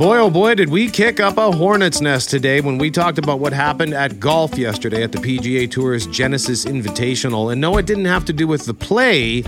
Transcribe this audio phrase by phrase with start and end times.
[0.00, 3.38] Boy, oh boy, did we kick up a hornet's nest today when we talked about
[3.38, 7.52] what happened at golf yesterday at the PGA Tour's Genesis Invitational.
[7.52, 9.44] And no, it didn't have to do with the play,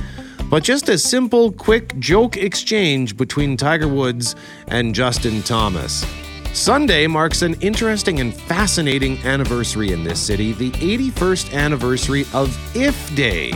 [0.51, 4.37] but just a simple, quick joke exchange between Tiger Woods
[4.67, 6.04] and Justin Thomas.
[6.53, 13.16] Sunday marks an interesting and fascinating anniversary in this city the 81st anniversary of If
[13.16, 13.53] Day.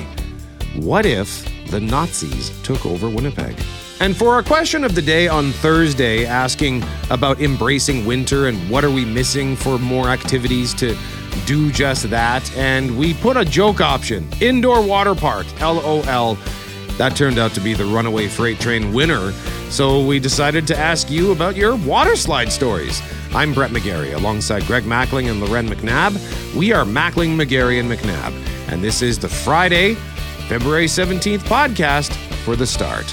[0.77, 3.55] What if the Nazis took over Winnipeg?
[3.99, 8.85] And for our question of the day on Thursday, asking about embracing winter and what
[8.85, 10.97] are we missing for more activities to
[11.47, 16.37] do just that, and we put a joke option indoor water park, LOL.
[16.99, 19.33] That turned out to be the runaway freight train winner,
[19.71, 23.01] so we decided to ask you about your water slide stories.
[23.35, 26.55] I'm Brett McGarry alongside Greg Mackling and Loren McNabb.
[26.55, 28.33] We are Mackling, McGarry, and McNabb,
[28.69, 29.95] and this is the Friday,
[30.49, 33.13] February 17th podcast for the start.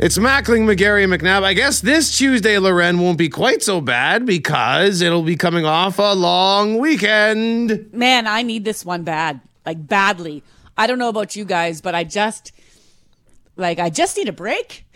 [0.00, 1.42] It's Mackling, McGarry, and McNabb.
[1.42, 5.98] I guess this Tuesday, Loren, won't be quite so bad because it'll be coming off
[5.98, 7.92] a long weekend.
[7.92, 10.44] Man, I need this one bad, like badly.
[10.76, 12.52] I don't know about you guys, but I just,
[13.56, 14.86] like, I just need a break.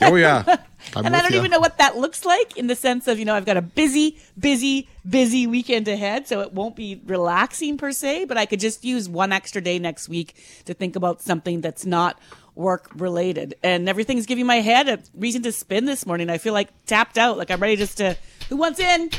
[0.00, 0.44] Oh, yeah.
[0.94, 1.38] I'm and I don't ya.
[1.38, 3.62] even know what that looks like in the sense of, you know, I've got a
[3.62, 8.60] busy, busy, busy weekend ahead, so it won't be relaxing per se, but I could
[8.60, 10.36] just use one extra day next week
[10.66, 12.20] to think about something that's not
[12.56, 13.54] work related.
[13.62, 16.28] And everything's giving my head a reason to spin this morning.
[16.28, 18.16] I feel like tapped out, like I'm ready just to,
[18.48, 19.10] who wants in?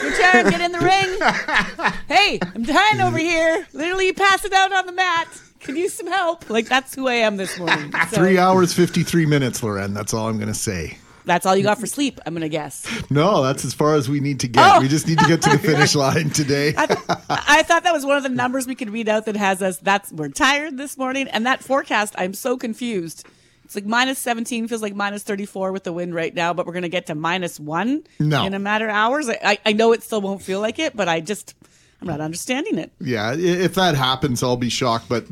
[0.00, 1.92] Your turn, get in the ring.
[2.08, 3.66] hey, I'm dying over here.
[3.72, 5.26] Literally passing out on the mat.
[5.60, 6.48] Could use some help.
[6.48, 7.92] Like that's who I am this morning.
[8.10, 9.94] So Three hours, 53 minutes, Loren.
[9.94, 10.98] That's all I'm going to say.
[11.26, 12.86] That's all you got for sleep, I'm gonna guess.
[13.10, 14.76] No, that's as far as we need to get.
[14.76, 14.80] Oh.
[14.80, 16.72] We just need to get to the finish line today.
[16.76, 16.84] I,
[17.28, 19.76] I thought that was one of the numbers we could read out that has us.
[19.78, 22.14] That's we're tired this morning, and that forecast.
[22.16, 23.26] I'm so confused.
[23.64, 26.72] It's like minus 17 feels like minus 34 with the wind right now, but we're
[26.72, 28.44] gonna get to minus one No.
[28.46, 29.28] in a matter of hours.
[29.28, 31.54] I, I know it still won't feel like it, but I just
[32.00, 32.92] I'm not understanding it.
[33.00, 35.08] yeah, if that happens, I'll be shocked.
[35.08, 35.26] But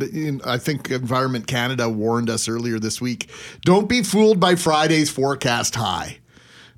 [0.46, 3.30] I think Environment Canada warned us earlier this week
[3.62, 6.18] don't be fooled by Friday's forecast high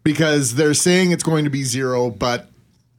[0.03, 2.51] because they're saying it's going to be zero, but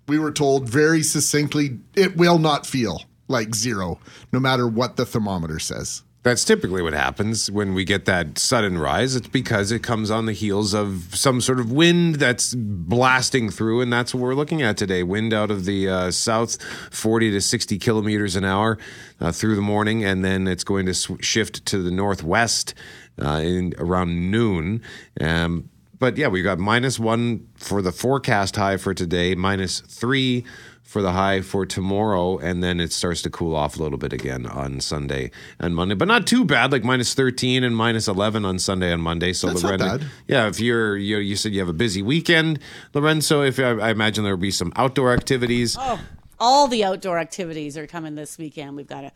[0.08, 4.00] we were told very succinctly it will not feel like zero
[4.32, 6.04] no matter what the thermometer says.
[6.24, 9.16] That's typically what happens when we get that sudden rise.
[9.16, 13.82] It's because it comes on the heels of some sort of wind that's blasting through,
[13.82, 15.04] and that's what we're looking at today.
[15.04, 16.62] Wind out of the uh, south,
[16.92, 18.78] 40 to 60 kilometers an hour
[19.22, 22.74] uh, through the morning, and then it's going to sw- shift to the northwest
[23.22, 24.82] uh, in around noon.
[25.22, 30.46] Um, but yeah, we've got minus one for the forecast high for today, minus three
[30.88, 34.14] for the high for tomorrow, and then it starts to cool off a little bit
[34.14, 36.72] again on Sunday and Monday, but not too bad.
[36.72, 39.34] Like minus thirteen and minus eleven on Sunday and Monday.
[39.34, 40.06] So That's not bad.
[40.28, 42.60] yeah, if you're you, you said you have a busy weekend,
[42.94, 45.76] Lorenzo, if I, I imagine there will be some outdoor activities.
[45.78, 46.00] Oh,
[46.40, 48.78] all the outdoor activities are coming this weekend.
[48.78, 49.12] We've got a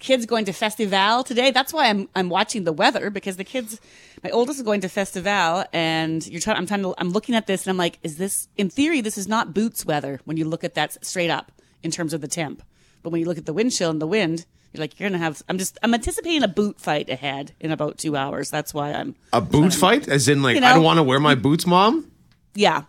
[0.00, 1.52] kids going to festival today.
[1.52, 3.80] That's why I'm I'm watching the weather because the kids,
[4.24, 6.56] my oldest is going to festival, and you're trying.
[6.56, 6.94] I'm trying to.
[6.98, 9.00] I'm looking at this and I'm like, is this in theory?
[9.00, 11.52] This is not boots weather when you look at that straight up
[11.82, 12.62] in terms of the temp,
[13.02, 14.46] but when you look at the wind chill and the wind.
[14.72, 15.42] You're like you're gonna have.
[15.48, 15.78] I'm just.
[15.82, 18.50] I'm anticipating a boot fight ahead in about two hours.
[18.50, 19.16] That's why I'm.
[19.32, 22.12] A boot fight, as in like You I don't want to wear my boots, mom.
[22.54, 22.84] Yeah,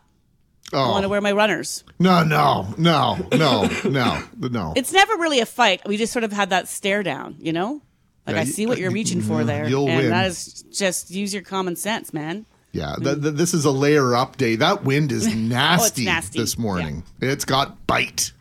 [0.74, 0.80] Oh.
[0.80, 1.84] I Oh, want to wear my runners.
[2.00, 4.74] no, no, no, no, no, no.
[4.78, 5.82] It's never really a fight.
[5.86, 7.82] We just sort of had that stare down, you know?
[8.26, 9.68] Like Yeah, I see what you're reaching for mm, there.
[9.68, 10.10] you'll and win.
[10.12, 12.46] that is just use your common sense, man.
[12.72, 14.60] Yeah, th- th- this is a layer update.
[14.60, 16.40] That wind is oh, nasty, nasty.
[16.40, 17.04] this morning.
[17.20, 18.32] It's got bite.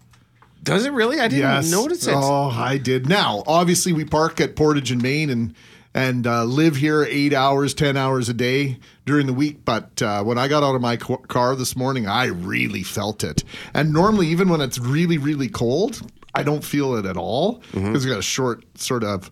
[0.62, 1.18] Does it really?
[1.18, 1.70] I didn't Yes.
[1.72, 2.14] notice it.
[2.14, 3.08] Oh, I did.
[3.08, 5.54] Now, obviously, we park at Portage and Main and
[5.94, 9.64] and uh, live here eight hours, ten hours a day during the week.
[9.64, 13.24] But uh, when I got out of my co- car this morning, I really felt
[13.24, 13.42] it.
[13.74, 16.00] And normally, even when it's really, really cold,
[16.34, 17.86] I don't feel it at all Mm-hmm.
[17.86, 19.30] because I got a short sort of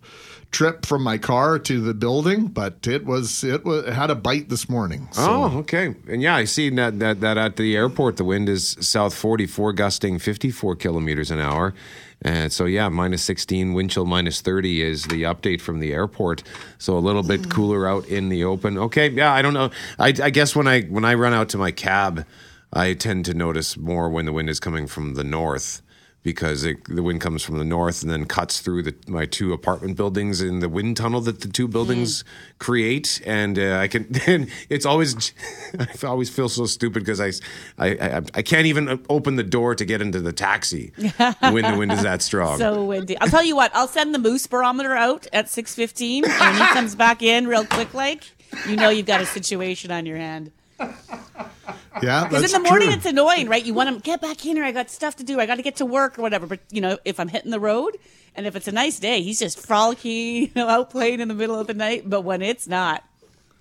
[0.51, 2.47] trip from my car to the building.
[2.47, 5.07] But it was it was it had a bite this morning.
[5.11, 5.21] So.
[5.29, 5.95] Oh, okay.
[6.09, 9.71] And yeah, I see that, that that at the airport the wind is south 44
[9.73, 11.73] gusting 54 kilometers an hour.
[12.21, 16.43] And so yeah, minus 16 wind chill minus 30 is the update from the airport.
[16.77, 18.77] So a little bit cooler out in the open.
[18.77, 19.71] Okay, yeah, I don't know.
[19.97, 22.25] I, I guess when I when I run out to my cab,
[22.73, 25.81] I tend to notice more when the wind is coming from the north
[26.29, 29.51] because it, the wind comes from the north and then cuts through the, my two
[29.51, 32.23] apartment buildings in the wind tunnel that the two buildings
[32.59, 33.19] create.
[33.25, 35.33] And uh, I can, and it's always,
[35.79, 37.31] I always feel so stupid because I,
[37.83, 40.93] I, I, I can't even open the door to get into the taxi
[41.41, 42.59] when the wind is that strong.
[42.59, 43.17] So windy.
[43.19, 43.71] I'll tell you what.
[43.73, 47.47] I'll send the moose barometer out at six fifteen, and when he comes back in
[47.47, 48.23] real quick, like
[48.67, 50.51] you know you've got a situation on your hand.
[52.03, 52.97] Yeah, Because in the morning true.
[52.97, 53.65] it's annoying, right?
[53.65, 54.63] You want to get back in here.
[54.65, 55.39] I got stuff to do.
[55.39, 56.45] I got to get to work or whatever.
[56.47, 57.97] But you know, if I'm hitting the road
[58.35, 61.33] and if it's a nice day, he's just frolicking, you know, out playing in the
[61.33, 62.09] middle of the night.
[62.09, 63.03] But when it's not,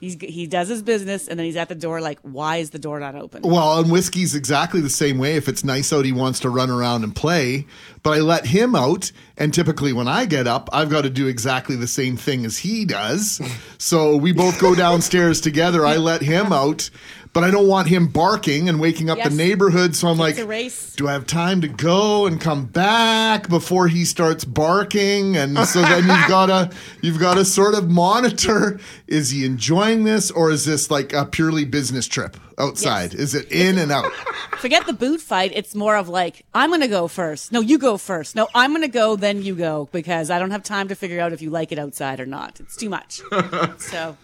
[0.01, 2.01] he's he does his business and then he's at the door.
[2.01, 3.43] Like, why is the door not open?
[3.43, 5.37] Well, and whiskey's exactly the same way.
[5.37, 7.67] If it's nice out, he wants to run around and play.
[8.05, 11.27] But I let him out, and typically when I get up, I've got to do
[11.27, 13.41] exactly the same thing as he does.
[13.81, 15.87] So we both go downstairs together.
[15.87, 16.91] I let him out,
[17.33, 19.29] but I don't want him barking and waking up Yes.
[19.31, 19.95] the neighborhood.
[19.97, 20.95] So I'm like, race.
[20.97, 25.37] do I have time to go and come back before he starts barking?
[25.37, 26.71] And so then you've gotta
[27.03, 31.65] you've gotta sort of monitor: is he enjoying this, or is this like a purely
[31.65, 33.13] business trip outside?
[33.13, 33.21] Yes.
[33.21, 34.13] Is it in and out?
[34.59, 35.53] Forget the boot fight.
[35.55, 37.53] It's more of like, I'm going to go first.
[37.53, 38.35] No, you go first.
[38.35, 41.21] No, I'm going to go, then you go, because I don't have time to figure
[41.21, 42.59] out if you like it outside or not.
[42.59, 43.21] It's too much.
[43.79, 44.17] so,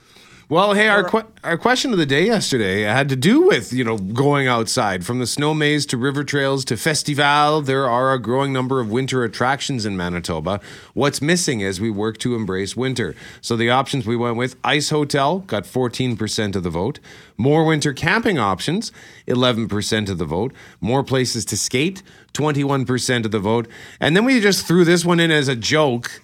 [0.46, 3.82] Well, hey, our que- our question of the day yesterday had to do with you
[3.82, 7.62] know going outside from the snow maze to river trails to festival.
[7.62, 10.60] There are a growing number of winter attractions in Manitoba.
[10.92, 13.14] What's missing as we work to embrace winter?
[13.40, 17.00] So the options we went with: ice hotel got fourteen percent of the vote,
[17.38, 18.92] more winter camping options,
[19.26, 22.02] eleven percent of the vote, more places to skate,
[22.34, 23.66] twenty one percent of the vote,
[23.98, 26.20] and then we just threw this one in as a joke.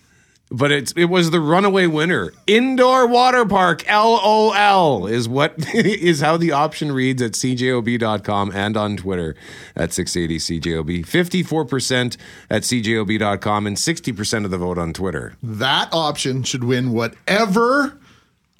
[0.52, 2.32] But it's it was the runaway winner.
[2.47, 8.97] Indoor water park, LOL, is what is how the option reads at cjob.com and on
[8.97, 9.37] Twitter
[9.76, 11.06] at 680 CJOB.
[11.06, 12.17] 54%
[12.50, 15.37] at cjob.com and 60% of the vote on Twitter.
[15.43, 17.96] That option should win whatever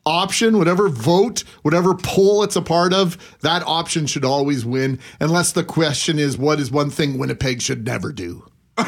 [0.07, 3.19] option, whatever vote, whatever poll it's a part of.
[3.41, 7.85] That option should always win, unless the question is what is one thing Winnipeg should
[7.85, 8.49] never do.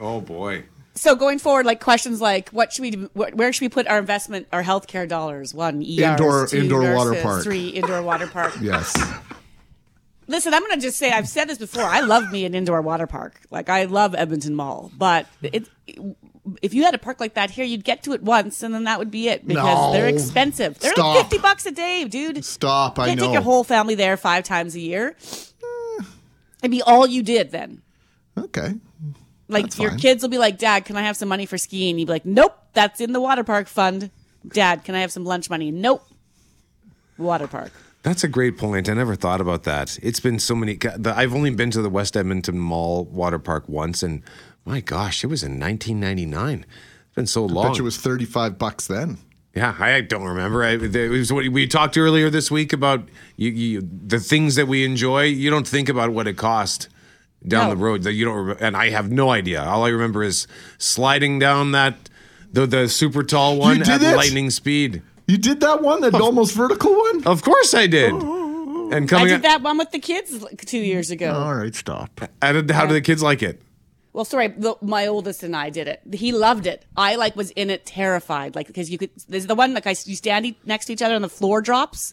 [0.00, 0.64] Oh boy.
[0.94, 3.98] So going forward, like questions like, what should we, do, where should we put our
[3.98, 5.54] investment, our healthcare dollars?
[5.54, 7.42] One, ERs, Indoor- two, indoor water park.
[7.44, 8.54] Three, indoor water park.
[8.60, 8.94] Yes.
[10.28, 11.82] Listen, I'm going to just say I've said this before.
[11.82, 13.40] I love me an indoor water park.
[13.50, 15.68] Like I love Edmonton Mall, but it,
[16.62, 18.84] if you had a park like that here, you'd get to it once, and then
[18.84, 19.92] that would be it because No.
[19.92, 20.78] they're expensive.
[20.78, 21.16] They're Stop.
[21.16, 22.44] like fifty bucks a day, dude.
[22.44, 22.98] Stop.
[23.00, 23.26] I can't know.
[23.26, 25.16] take your whole family there five times a year.
[26.62, 27.82] It'd be all you did then.
[28.38, 28.74] okay.
[29.52, 29.98] Like That's your fine.
[29.98, 32.26] kids will be like, "Dad, can I have some money for skiing?" You'd be like,
[32.26, 34.10] "Nope, that's in the water park fund."
[34.48, 35.70] Dad, can I have some lunch money?
[35.70, 36.04] Nope.
[37.16, 37.72] Water park.
[38.02, 38.88] That's a great point.
[38.88, 39.98] I never thought about that.
[40.02, 40.78] It's been so many.
[41.04, 44.22] I've only been to the West Edmonton Mall water park once, and
[44.64, 46.66] my gosh, it was in 1999.
[47.06, 47.68] It's been so long.
[47.68, 49.18] Bet you it was 35 bucks then.
[49.54, 50.64] Yeah, I don't remember.
[50.64, 53.06] I, it was what we talked earlier this week about
[53.36, 55.24] you, you, the things that we enjoy.
[55.24, 56.88] You don't think about what it cost
[57.46, 57.70] down No.
[57.74, 58.02] the road.
[58.02, 59.62] That you don't, rem- and I have no idea.
[59.62, 60.46] All I remember is
[60.78, 62.08] sliding down that
[62.52, 64.16] the the super tall one at it?
[64.16, 65.02] lightning speed.
[65.26, 67.24] You did that one, that almost vertical one?
[67.26, 68.12] Of course, I did.
[68.14, 68.90] Oh.
[68.92, 71.32] And I coming, did that one with the kids two years ago.
[71.32, 72.20] All right, stop.
[72.42, 73.62] how did do the kids like it?
[74.12, 76.02] Well, sorry, the, my oldest and I did it.
[76.12, 76.84] He loved it.
[76.96, 79.10] I like was in it terrified, like because you could.
[79.28, 82.12] There's the one like I you stand next to each other and the floor drops.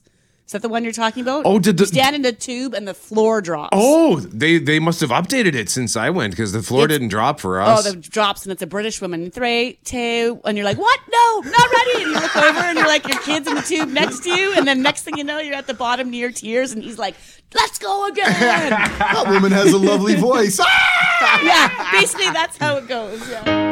[0.49, 1.43] Is that the one you're talking about?
[1.45, 3.69] Oh, did the- you stand in the tube and the floor drops?
[3.71, 7.09] Oh, they they must have updated it since I went because the floor It's- didn't
[7.09, 7.85] drop for us.
[7.85, 7.93] Oh, us.
[7.93, 9.29] the drops and it's a British woman.
[9.29, 10.99] Three, two, and you're like, what?
[11.07, 12.01] No, not ready.
[12.01, 14.53] And you look over and you're like, your kid's in the tube next to you,
[14.57, 17.13] and then next thing you know, you're at the bottom near tears, and he's like,
[17.53, 18.71] let's go again.
[18.71, 20.59] That woman has a lovely voice.
[20.59, 21.41] Ah!
[21.43, 23.21] yeah, basically that's how it goes.
[23.29, 23.68] Yeah.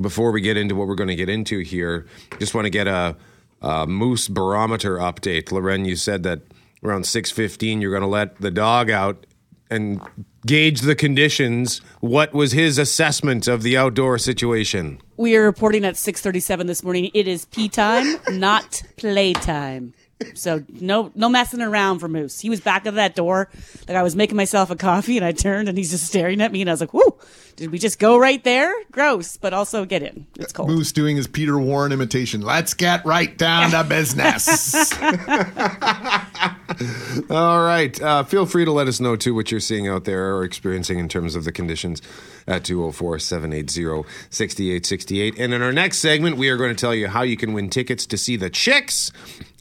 [0.00, 2.06] Before we get into what we're going to get into here,
[2.38, 3.16] just want to get a,
[3.60, 5.52] a moose barometer update.
[5.52, 6.40] Loren, you said that
[6.82, 9.26] around six fifteen, you're going to let the dog out
[9.70, 10.00] and
[10.46, 11.80] gauge the conditions.
[12.00, 15.00] What was his assessment of the outdoor situation?
[15.16, 17.10] We are reporting at 6:37 this morning.
[17.14, 19.94] It is pee time, not playtime.
[20.34, 22.40] So no no messing around for Moose.
[22.40, 23.48] He was back of that door.
[23.88, 26.52] Like I was making myself a coffee and I turned and he's just staring at
[26.52, 27.14] me and I was like, "Whoo,
[27.56, 28.72] did we just go right there?
[28.90, 30.26] Gross, but also get in.
[30.38, 32.42] It's cold." Moose doing his Peter Warren imitation.
[32.42, 34.92] Let's get right down to business.
[37.30, 38.00] All right.
[38.00, 40.98] Uh, feel free to let us know, too, what you're seeing out there or experiencing
[40.98, 42.02] in terms of the conditions
[42.46, 45.38] at 204 780 6868.
[45.38, 47.70] And in our next segment, we are going to tell you how you can win
[47.70, 49.12] tickets to see the Chicks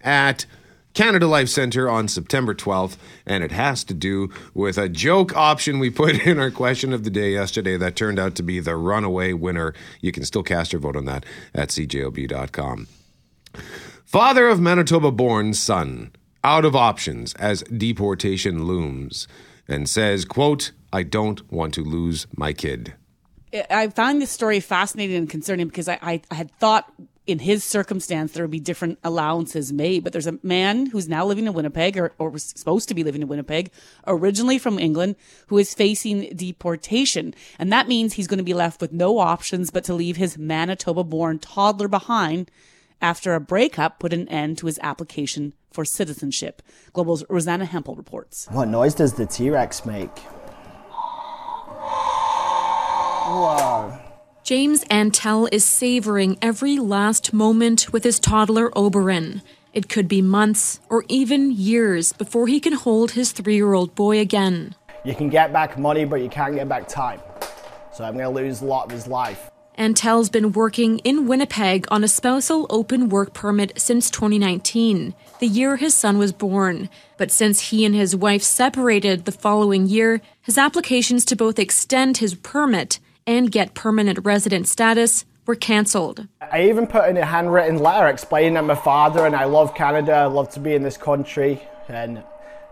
[0.04, 0.46] at
[0.94, 5.80] Canada Life Center on September 12th, and it has to do with a joke option
[5.80, 8.76] we put in our question of the day yesterday that turned out to be the
[8.76, 9.74] runaway winner.
[10.02, 12.88] You can still cast your vote on that at cjob.com.
[14.06, 16.12] Father of Manitoba born son,
[16.44, 19.28] out of options as deportation looms,
[19.68, 22.94] and says, quote, I don't want to lose my kid.
[23.70, 26.92] I found this story fascinating and concerning because I, I, I had thought
[27.28, 31.26] in his circumstance there would be different allowances made, but there's a man who's now
[31.26, 33.72] living in Winnipeg or, or was supposed to be living in Winnipeg,
[34.08, 35.16] originally from England,
[35.48, 37.34] who is facing deportation.
[37.60, 40.38] And that means he's going to be left with no options but to leave his
[40.38, 42.50] Manitoba born toddler behind
[43.02, 46.62] after a breakup put an end to his application for citizenship.
[46.94, 48.48] Global's Rosanna Hempel reports.
[48.52, 50.20] What noise does the T Rex make?
[53.32, 54.11] Whoa.
[54.44, 59.44] James Antel is savoring every last moment with his toddler Oberon.
[59.72, 63.94] It could be months or even years before he can hold his three year old
[63.94, 64.74] boy again.
[65.04, 67.20] You can get back money, but you can't get back time.
[67.94, 69.52] So I'm going to lose a lot of his life.
[69.78, 75.76] Antel's been working in Winnipeg on a spousal open work permit since 2019, the year
[75.78, 76.90] his son was born.
[77.18, 82.18] But since he and his wife separated the following year, his applications to both extend
[82.18, 86.28] his permit and get permanent resident status were cancelled.
[86.42, 90.14] I even put in a handwritten letter explaining I'm a father and I love Canada,
[90.14, 92.24] I love to be in this country, and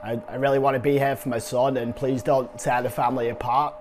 [0.03, 2.89] I, I really want to be here for my son, and please don't tear the
[2.89, 3.75] family apart.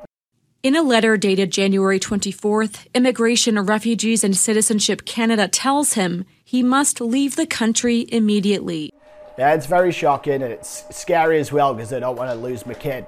[0.65, 7.01] In a letter dated January 24th, Immigration, Refugees and Citizenship Canada tells him he must
[7.01, 8.93] leave the country immediately.
[9.39, 12.67] Yeah, it's very shocking and it's scary as well because I don't want to lose
[12.67, 13.07] my kid.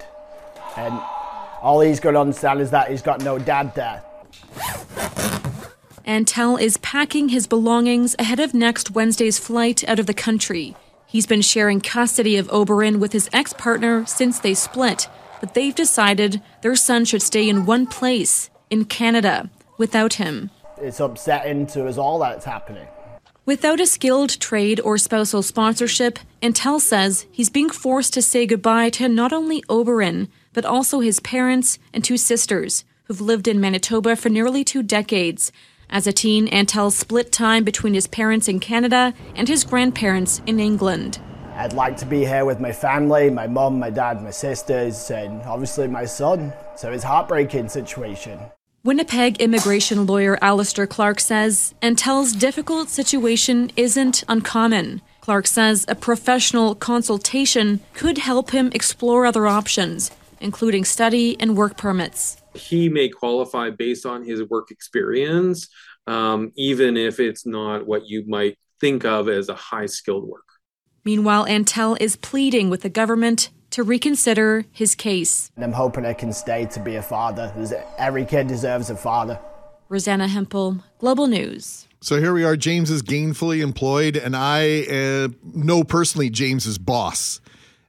[0.76, 1.00] And
[1.60, 4.02] all he's going to understand is that he's got no dad there.
[6.06, 10.74] Antel is packing his belongings ahead of next Wednesday's flight out of the country.
[11.06, 15.08] He's been sharing custody of Oberon with his ex partner since they split,
[15.40, 20.50] but they've decided their son should stay in one place, in Canada, without him.
[20.78, 22.86] It's upsetting to us all that it's happening.
[23.46, 28.90] Without a skilled trade or spousal sponsorship, Antel says he's being forced to say goodbye
[28.90, 34.16] to not only Oberon, but also his parents and two sisters, who've lived in Manitoba
[34.16, 35.52] for nearly two decades.
[35.88, 40.60] As a teen, Antel split time between his parents in Canada and his grandparents in
[40.60, 41.18] England.
[41.56, 45.42] I'd like to be here with my family, my mum, my dad, my sisters, and
[45.42, 46.52] obviously my son.
[46.76, 48.38] So it's a heartbreaking situation.
[48.82, 55.02] Winnipeg immigration lawyer Alistair Clark says Antel's difficult situation isn't uncommon.
[55.20, 61.76] Clark says a professional consultation could help him explore other options, including study and work
[61.76, 62.36] permits.
[62.54, 65.68] He may qualify based on his work experience,
[66.06, 70.46] um, even if it's not what you might think of as a high skilled work.
[71.04, 75.50] Meanwhile, Antel is pleading with the government to reconsider his case.
[75.56, 77.52] And I'm hoping I can stay to be a father.
[77.98, 79.38] Every kid deserves a father.
[79.88, 81.88] Rosanna Hempel, Global News.
[82.00, 82.56] So here we are.
[82.56, 87.40] James is gainfully employed, and I uh, know personally James's boss.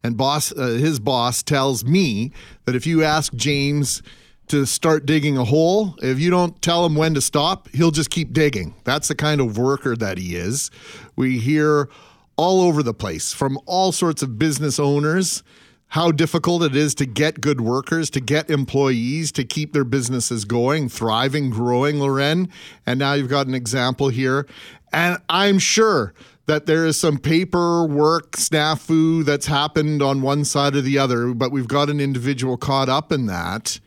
[0.04, 2.32] And boss, uh, his boss tells me
[2.66, 4.02] that if you ask James
[4.48, 8.10] to start digging a hole, if you don't tell him when to stop, he'll just
[8.10, 8.76] keep digging.
[8.84, 10.72] That's the kind of worker that he is.
[11.16, 11.90] We hear
[12.36, 15.44] all over the place from all sorts of business owners
[15.92, 20.46] how difficult it is to get good workers, to get employees, to keep their businesses
[20.46, 22.48] going, thriving, growing, Loren.
[22.86, 24.48] And now you've got an example here.
[24.94, 26.14] And I'm sure
[26.48, 31.52] that there is some paperwork snafu that's happened on one side or the other, but
[31.52, 33.80] we've got an individual caught up in that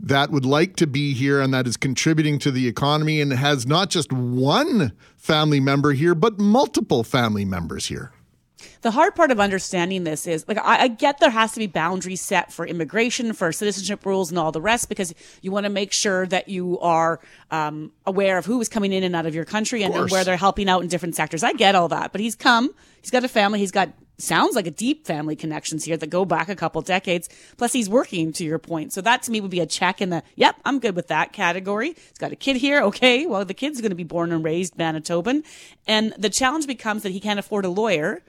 [0.00, 3.66] that would like to be here and that is contributing to the economy and has
[3.66, 8.12] not just one family member here, but multiple family members here.
[8.82, 11.66] The hard part of understanding this is like I, I, get there has to be
[11.66, 15.70] boundaries set for immigration, for citizenship rules, and all the rest because you want to
[15.70, 19.34] make sure that you are um, aware of who is coming in and out of
[19.34, 21.42] your country and, and where they're helping out in different sectors.
[21.42, 24.66] I get all that, but he's come, he's got a family, he's got sounds like
[24.66, 27.28] a deep family connections here that go back a couple decades.
[27.56, 28.92] Plus, he's working to your point.
[28.92, 31.32] So that to me would be a check in the, yep, I'm good with that
[31.32, 31.88] category.
[31.88, 32.82] He's got a kid here.
[32.82, 33.26] Okay.
[33.26, 35.44] Well, the kid's going to be born and raised Manitoban.
[35.86, 38.22] And the challenge becomes that he can't afford a lawyer.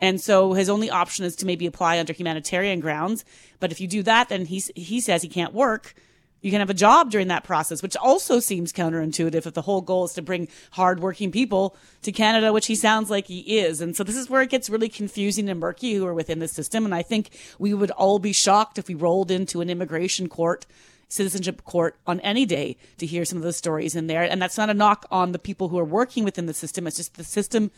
[0.00, 3.24] And so his only option is to maybe apply under humanitarian grounds.
[3.58, 5.94] But if you do that, then he's, he says he can't work
[6.42, 9.82] you can have a job during that process, which also seems counterintuitive if the whole
[9.82, 13.80] goal is to bring hardworking people to Canada, which he sounds like he is.
[13.80, 16.48] And so this is where it gets really confusing and murky who are within the
[16.48, 16.84] system.
[16.84, 20.64] And I think we would all be shocked if we rolled into an immigration court,
[21.08, 24.22] citizenship court on any day to hear some of the stories in there.
[24.22, 26.86] And that's not a knock on the people who are working within the system.
[26.86, 27.70] It's just the system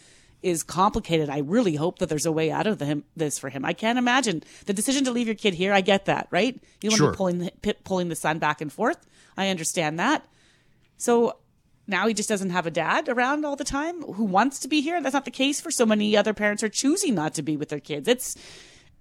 [0.42, 1.28] is complicated.
[1.30, 3.64] I really hope that there's a way out of the, him, this for him.
[3.64, 5.72] I can't imagine the decision to leave your kid here.
[5.72, 6.58] I get that, right?
[6.80, 7.06] You don't Sure.
[7.06, 9.06] want to be pulling the, pulling the son back and forth.
[9.36, 10.24] I understand that.
[10.96, 11.36] So
[11.86, 14.80] now he just doesn't have a dad around all the time who wants to be
[14.80, 15.00] here.
[15.00, 17.68] That's not the case for so many other parents are choosing not to be with
[17.70, 18.08] their kids.
[18.08, 18.36] It's,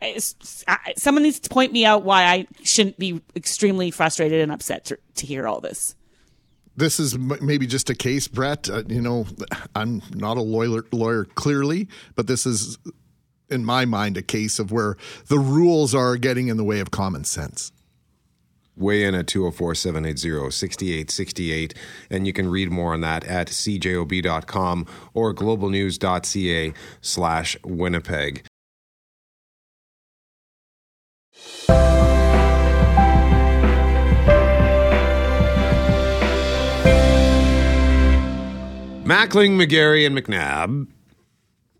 [0.01, 4.51] it's I, someone needs to point me out why I shouldn't be extremely frustrated and
[4.51, 5.95] upset to, to hear all this.
[6.81, 8.69] This is m- maybe just a case, Brett.
[8.69, 9.27] Uh, you know,
[9.75, 12.77] I'm not a lawyer, lawyer clearly, but this is,
[13.49, 14.97] in my mind, a case of where
[15.27, 17.71] the rules are getting in the way of common sense.
[18.75, 21.73] Weigh in at 204 780 6868.
[22.09, 28.43] And you can read more on that at cjob.com or globalnews.ca slash Winnipeg.
[39.11, 40.87] Mackling, McGarry, and McNabb.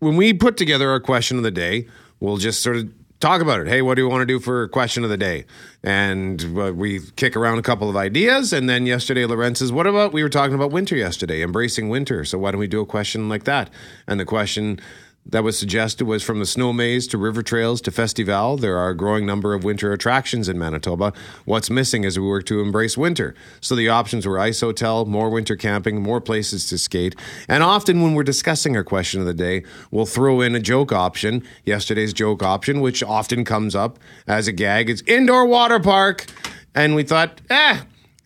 [0.00, 1.88] When we put together our question of the day,
[2.20, 3.68] we'll just sort of talk about it.
[3.68, 5.46] Hey, what do you want to do for question of the day?
[5.82, 8.52] And uh, we kick around a couple of ideas.
[8.52, 12.26] And then yesterday, Lorenz says, What about we were talking about winter yesterday, embracing winter.
[12.26, 13.70] So why don't we do a question like that?
[14.06, 14.78] And the question
[15.24, 18.56] that was suggested was from the snow maze to river trails to festival.
[18.56, 21.12] There are a growing number of winter attractions in Manitoba.
[21.44, 23.34] What's missing as we work to embrace winter?
[23.60, 27.14] So the options were ice hotel, more winter camping, more places to skate.
[27.48, 30.92] And often when we're discussing our question of the day, we'll throw in a joke
[30.92, 31.44] option.
[31.64, 36.26] Yesterday's joke option, which often comes up as a gag, is indoor water park.
[36.74, 37.82] And we thought, eh,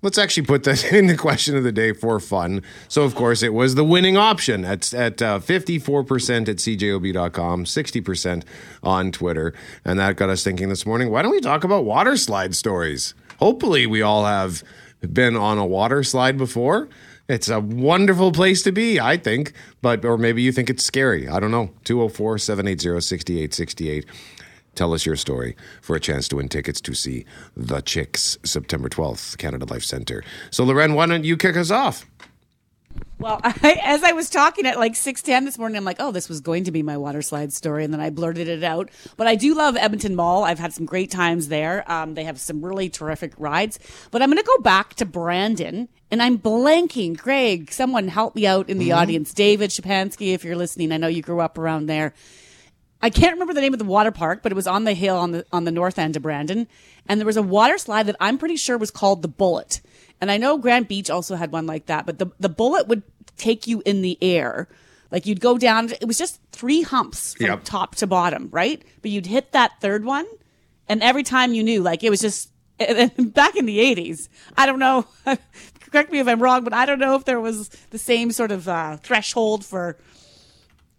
[0.06, 2.62] Let's actually put that in the question of the day for fun.
[2.86, 8.44] So, of course, it was the winning option at, at uh, 54% at cjob.com, 60%
[8.84, 9.52] on Twitter.
[9.84, 13.14] And that got us thinking this morning why don't we talk about water slide stories?
[13.40, 14.62] Hopefully, we all have
[15.12, 16.88] been on a water slide before.
[17.28, 21.28] It's a wonderful place to be, I think, but or maybe you think it's scary.
[21.28, 21.70] I don't know.
[21.82, 24.06] 204 780 6868.
[24.76, 27.24] Tell us your story for a chance to win tickets to see
[27.56, 30.22] The Chicks September 12th, Canada Life Center.
[30.50, 32.06] So, Loren, why don't you kick us off?
[33.18, 36.28] Well, I, as I was talking at like 6:10 this morning, I'm like, "Oh, this
[36.28, 38.90] was going to be my water slide story," and then I blurted it out.
[39.16, 40.44] But I do love Edmonton Mall.
[40.44, 41.90] I've had some great times there.
[41.90, 43.78] Um, they have some really terrific rides.
[44.10, 47.16] But I'm going to go back to Brandon, and I'm blanking.
[47.16, 49.32] Greg, someone help me out in the audience.
[49.32, 52.12] David Shapansky, if you're listening, I know you grew up around there.
[53.02, 55.16] I can't remember the name of the water park, but it was on the hill
[55.16, 56.66] on the on the north end of Brandon,
[57.06, 59.80] and there was a water slide that I'm pretty sure was called the Bullet.
[60.20, 63.02] And I know Grand Beach also had one like that, but the the Bullet would
[63.36, 64.66] take you in the air.
[65.10, 67.60] Like you'd go down, it was just three humps from Yep.
[67.64, 68.82] top to bottom, right?
[69.02, 70.26] But you'd hit that third one,
[70.88, 74.28] and every time you knew, like it was just back in the 80s.
[74.56, 75.06] I don't know.
[75.92, 78.50] Correct me if I'm wrong, but I don't know if there was the same sort
[78.50, 79.96] of uh, threshold for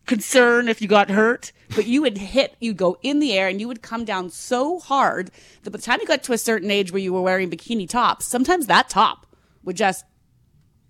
[0.08, 3.60] concern if you got hurt, but you would hit, you'd go in the air and
[3.60, 5.30] you would come down so hard.
[5.64, 7.88] That by the time you got to a certain age where you were wearing bikini
[7.88, 9.28] tops, sometimes that top
[9.64, 10.06] would just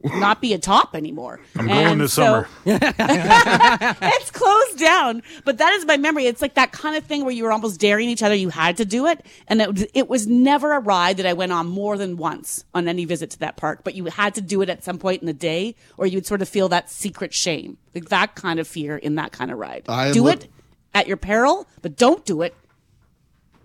[0.03, 1.39] not be a top anymore.
[1.55, 2.47] I'm going this summer.
[2.65, 6.25] it's closed down, but that is my memory.
[6.25, 8.35] It's like that kind of thing where you were almost daring each other.
[8.35, 11.33] You had to do it, and it, was- it was never a ride that I
[11.33, 13.81] went on more than once on any visit to that park.
[13.83, 16.41] But you had to do it at some point in the day, or you'd sort
[16.41, 19.83] of feel that secret shame, like that kind of fear in that kind of ride.
[19.87, 20.49] I do look- it
[20.93, 22.55] at your peril, but don't do it.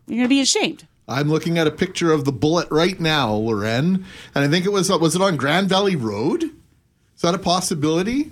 [0.07, 0.87] You're gonna be ashamed.
[1.09, 4.73] I'm looking at a picture of the bullet right now, Loren, and I think it
[4.73, 6.45] was was it on Grand Valley Road?
[6.45, 8.31] Is that a possibility?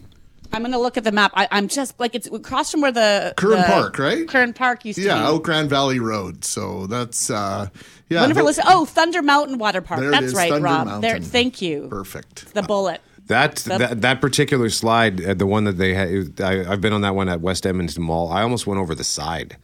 [0.52, 1.32] I'm gonna look at the map.
[1.34, 4.26] I, I'm just like it's across from where the Curran the- Park, right?
[4.28, 5.20] Curran Park used to Yeah, be.
[5.20, 6.44] out Grand Valley Road.
[6.44, 7.68] So that's uh
[8.08, 8.20] yeah.
[8.20, 8.42] Wonderful.
[8.42, 10.00] the- Listen, oh, Thunder Mountain Water Park.
[10.00, 11.02] There That's is, right, Thunder Rob.
[11.02, 11.86] There, thank you.
[11.88, 12.52] perfect.
[12.54, 13.00] The bullet.
[13.26, 17.02] That, that that particular slide, uh, the one that they had, I, I've been on
[17.02, 18.32] that one at West Edmonton Mall.
[18.32, 19.56] I almost went over the side.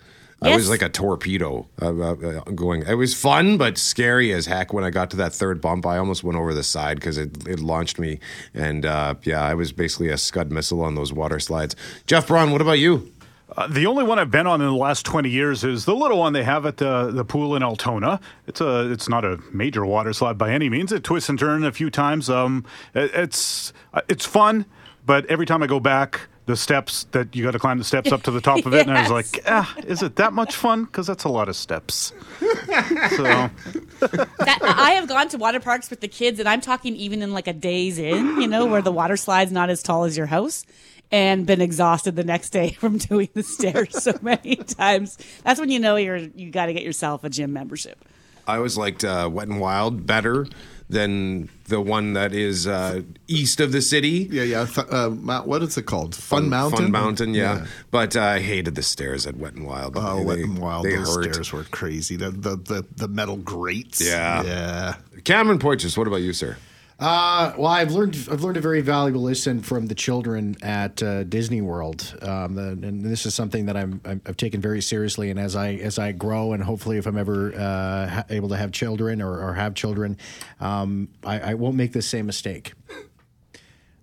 [0.43, 2.83] I was like a torpedo uh, uh, uh, going.
[2.87, 4.73] It was fun, but scary as heck.
[4.73, 7.49] When I got to that third bump, I almost went over the side because it,
[7.49, 8.21] it launched me.
[8.55, 11.75] And uh, yeah, I was basically a Scud missile on those water slides.
[12.07, 13.11] Jeff Braun, what about you?
[13.57, 16.19] Uh, the only one I've been on in the last 20 years is the little
[16.19, 18.21] one they have at the, the pool in Altona.
[18.47, 20.93] It's a it's not a major water slide by any means.
[20.93, 22.29] It twists and turns a few times.
[22.29, 24.67] Um, it- it's uh, it's fun,
[25.07, 28.13] but every time I go back, the steps that you got to climb the steps
[28.13, 30.55] up to the top of it, and I was like, ah, is it that much
[30.55, 30.85] fun?
[30.85, 32.13] Because that's a lot of steps.
[32.41, 37.21] so That, I have gone to water parks with the kids, and I'm talking even
[37.23, 40.17] in like a day's in, you know, where the water slide's not as tall as
[40.17, 40.65] your house,
[41.11, 45.19] and been exhausted the next day from doing the stairs so many times.
[45.45, 48.05] That's when you know you're you got to get yourself a gym membership.
[48.47, 50.47] I always liked uh, Wet and Wild better
[50.89, 54.29] than the one that is uh, east of the city.
[54.31, 54.67] Yeah, yeah.
[54.67, 56.15] Th- uh, Mount, what is it called?
[56.15, 56.79] Fun, Mountain.
[56.85, 57.67] Fun Mountain, yeah.
[57.91, 59.95] But uh, I hated the stairs at Wet and Wild.
[59.97, 60.85] Oh, They- Wet and Wild.
[60.87, 61.33] They Those hurt.
[61.33, 62.17] stairs were crazy.
[62.17, 64.01] The, the the the metal grates.
[64.01, 64.43] Yeah.
[64.45, 64.95] yeah.
[65.25, 66.57] Cameron Poitras, what about you, sir?
[66.99, 71.25] Uh, well, I've learned I've learned a very valuable lesson from the children at uh,
[71.25, 75.29] Disney World, um, and this is something that I'm, I'm I've taken very seriously.
[75.29, 78.57] And as I as I grow, and hopefully, if I'm ever uh, ha- able to
[78.57, 80.17] have children or, or have children,
[80.59, 82.73] um, I, I won't make the same mistake.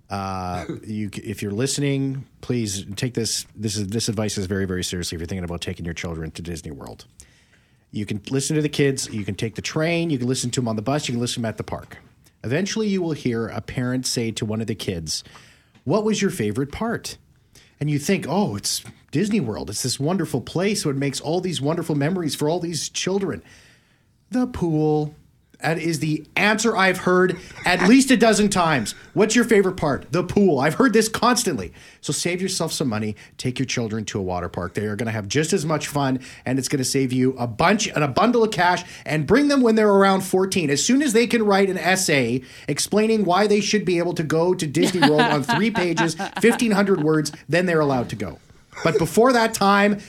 [0.08, 3.48] Uh, you, if you're listening, please take this.
[3.56, 5.16] This is this advice is very very seriously.
[5.16, 7.06] If you're thinking about taking your children to Disney World,
[7.90, 9.10] you can listen to the kids.
[9.12, 10.12] You can take the train.
[10.12, 11.08] You can listen to them on the bus.
[11.08, 11.98] You can listen to them at the park.
[12.44, 15.24] Eventually, you will hear a parent say to one of the kids,
[15.84, 17.18] What was your favorite part?
[17.80, 19.70] And you think, Oh, it's Disney World.
[19.70, 23.44] It's this wonderful place where it makes all these wonderful memories for all these children.
[24.32, 25.16] The pool.
[25.64, 28.96] That is the answer I've heard at least a dozen times.
[29.14, 30.12] What's your favorite part?
[30.12, 30.60] The pool.
[30.60, 31.72] I've heard this constantly.
[32.02, 33.16] So save yourself some money.
[33.38, 34.74] Take your children to a water park.
[34.74, 37.34] They are going to have just as much fun, and it's going to save you
[37.38, 38.84] a bunch and a bundle of cash.
[39.06, 40.70] And bring them when they're around 14.
[40.70, 44.24] As soon as they can write an essay explaining why they should be able to
[44.24, 48.38] go to Disney World on three pages, 1,500 words, then they're allowed to go.
[48.84, 50.02] But before that time,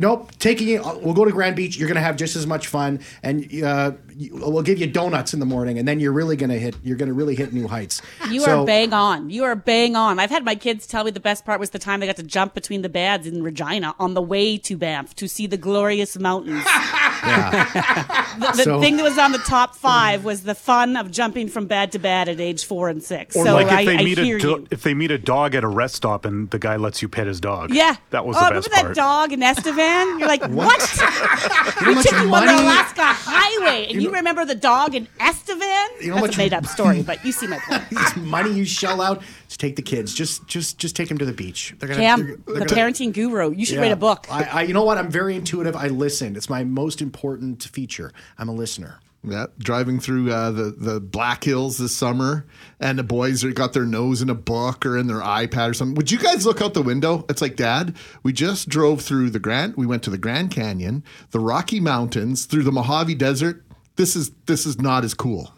[0.00, 0.82] Nope, taking it.
[0.82, 1.76] We'll go to Grand Beach.
[1.76, 3.92] You're going to have just as much fun, and uh,
[4.32, 6.74] we'll give you donuts in the morning, and then you're really going to hit.
[6.82, 8.00] You're going to really hit new heights.
[8.30, 9.28] You So- are bang on.
[9.28, 10.18] You are bang on.
[10.18, 12.22] I've had my kids tell me the best part was the time they got to
[12.22, 16.18] jump between the beds in Regina on the way to Banff to see the glorious
[16.18, 16.64] mountains.
[17.22, 21.48] the the So- thing that was on the top five was the fun of jumping
[21.48, 23.36] from bed to bed at age four and six.
[23.36, 24.66] Or so like if I, they I meet hear a do- you.
[24.70, 27.26] if they meet a dog at a rest stop and the guy lets you pet
[27.26, 27.72] his dog.
[27.72, 28.96] Yeah, that was oh, the best remember part.
[28.96, 30.18] that dog in Estevan?
[30.18, 30.80] You're like, what?
[30.80, 35.60] how we took you on the Alaska Highway, and you, remember the dog in Estevan?
[36.00, 37.82] You know how That's a made-up story, but you see my point.
[37.90, 40.14] This money you shell out to take the kids.
[40.14, 41.74] Just, just, just take them to the beach.
[41.78, 43.52] They're gonna, Cam, they're- the they're gonna- parenting guru.
[43.52, 43.82] You should Yeah.
[43.82, 44.26] write a book.
[44.30, 44.98] I, I, you know what?
[44.98, 45.76] I'm very intuitive.
[45.76, 46.34] I listen.
[46.36, 48.12] It's my most important feature.
[48.38, 49.00] I'm a listener.
[49.22, 52.46] Yeah, driving through uh, the the Black Hills this summer,
[52.80, 55.74] and the boys are got their nose in a book or in their iPad or
[55.74, 55.94] something.
[55.96, 57.26] Would you guys look out the window?
[57.28, 59.76] It's like, Dad, we just drove through the Grand.
[59.76, 63.62] We went to the Grand Canyon, the Rocky Mountains, through the Mojave Desert.
[63.96, 65.52] This is this is not as cool.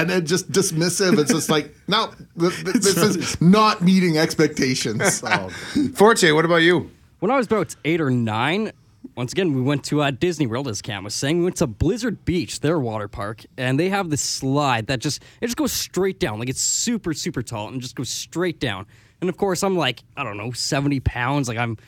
[0.00, 1.18] And then just dismissive.
[1.18, 5.20] It's just like, no, th- th- this is not meeting expectations.
[5.94, 6.90] Forte, what about you?
[7.20, 8.72] When I was about eight or nine,
[9.14, 11.38] once again, we went to uh, Disney World, as Cam was saying.
[11.38, 15.22] We went to Blizzard Beach, their water park, and they have this slide that just
[15.40, 18.86] it just goes straight down, like it's super super tall and just goes straight down.
[19.20, 21.78] And of course, I'm like I don't know, seventy pounds, like I'm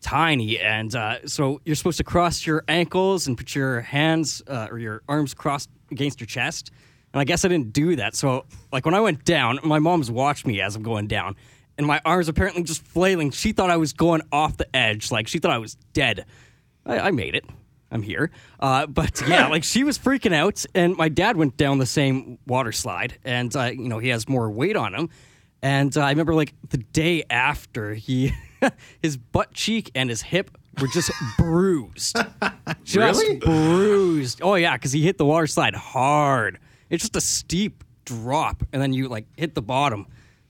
[0.00, 4.68] tiny, and uh, so you're supposed to cross your ankles and put your hands uh,
[4.70, 6.70] or your arms crossed against your chest.
[7.12, 8.14] And I guess I didn't do that.
[8.14, 11.36] So like when I went down, my mom's watched me as I'm going down.
[11.78, 13.30] And my arms apparently just flailing.
[13.30, 15.10] She thought I was going off the edge.
[15.10, 16.26] Like she thought I was dead.
[16.84, 17.44] I, I made it.
[17.92, 18.30] I'm here.
[18.58, 22.38] Uh, but yeah, like she was freaking out, and my dad went down the same
[22.46, 25.10] water slide, and uh, you know he has more weight on him.
[25.62, 28.32] And uh, I remember like the day after he,
[29.02, 32.16] his butt cheek and his hip were just bruised,
[32.82, 33.36] just really?
[33.36, 34.40] bruised.
[34.42, 36.58] Oh yeah, because he hit the water slide hard.
[36.92, 40.06] It's just a steep drop, and then you like hit the bottom.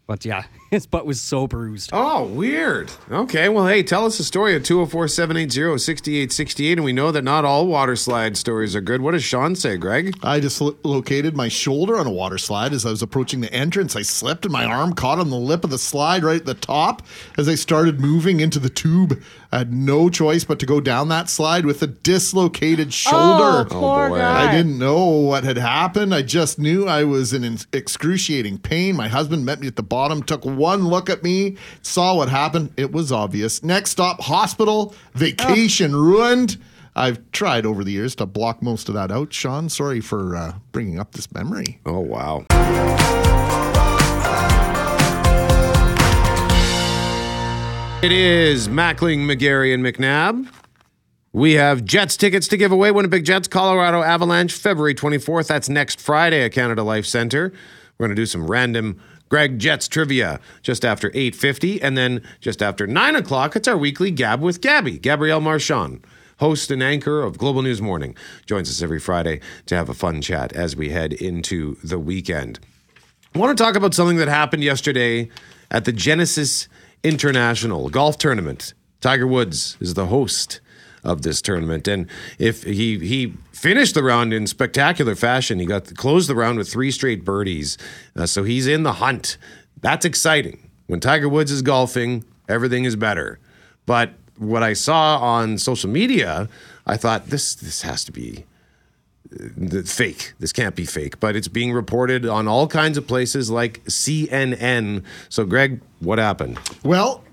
[0.08, 1.90] But yeah, his butt was so bruised.
[1.92, 2.90] Oh, weird.
[3.10, 6.78] Okay, well, hey, tell us a story at 204 780 6868.
[6.78, 9.00] And we know that not all water slide stories are good.
[9.00, 10.16] What does Sean say, Greg?
[10.22, 13.94] I dislocated my shoulder on a water slide as I was approaching the entrance.
[13.94, 16.54] I slipped and my arm caught on the lip of the slide right at the
[16.54, 17.02] top
[17.38, 19.22] as I started moving into the tube.
[19.52, 23.60] I had no choice but to go down that slide with a dislocated shoulder.
[23.60, 24.16] Oh, poor boy.
[24.16, 24.48] guy.
[24.48, 26.14] I didn't know what had happened.
[26.14, 28.96] I just knew I was in excruciating pain.
[28.96, 32.72] My husband met me at the bottom, took one look at me, saw what happened.
[32.78, 33.62] It was obvious.
[33.62, 36.56] Next stop, hospital, vacation ruined.
[36.96, 39.34] I've tried over the years to block most of that out.
[39.34, 41.78] Sean, sorry for uh, bringing up this memory.
[41.84, 42.46] Oh, wow.
[48.02, 50.52] It is Mackling, McGarry, and McNabb.
[51.32, 52.90] We have Jets tickets to give away.
[52.90, 55.46] Winnipeg Jets, Colorado Avalanche, February 24th.
[55.46, 57.52] That's next Friday at Canada Life Center.
[57.96, 61.78] We're going to do some random Greg Jets trivia just after 8.50.
[61.80, 66.04] And then just after 9 o'clock, it's our weekly Gab with Gabby, Gabrielle Marchand,
[66.40, 68.16] host and anchor of Global News Morning.
[68.46, 72.58] Joins us every Friday to have a fun chat as we head into the weekend.
[73.32, 75.30] I want to talk about something that happened yesterday
[75.70, 76.66] at the Genesis
[77.04, 78.74] International Golf Tournament.
[79.00, 80.60] Tiger Woods is the host
[81.04, 82.06] of this tournament, and
[82.38, 86.70] if he he finished the round in spectacular fashion, he got closed the round with
[86.70, 87.76] three straight birdies,
[88.16, 89.36] uh, so he's in the hunt.
[89.80, 90.70] That's exciting.
[90.86, 93.40] When Tiger Woods is golfing, everything is better.
[93.84, 96.48] But what I saw on social media,
[96.86, 98.44] I thought this this has to be
[99.84, 100.32] fake.
[100.38, 105.04] This can't be fake, but it's being reported on all kinds of places like CNN.
[105.28, 106.58] So, Greg, what happened?
[106.82, 107.24] Well,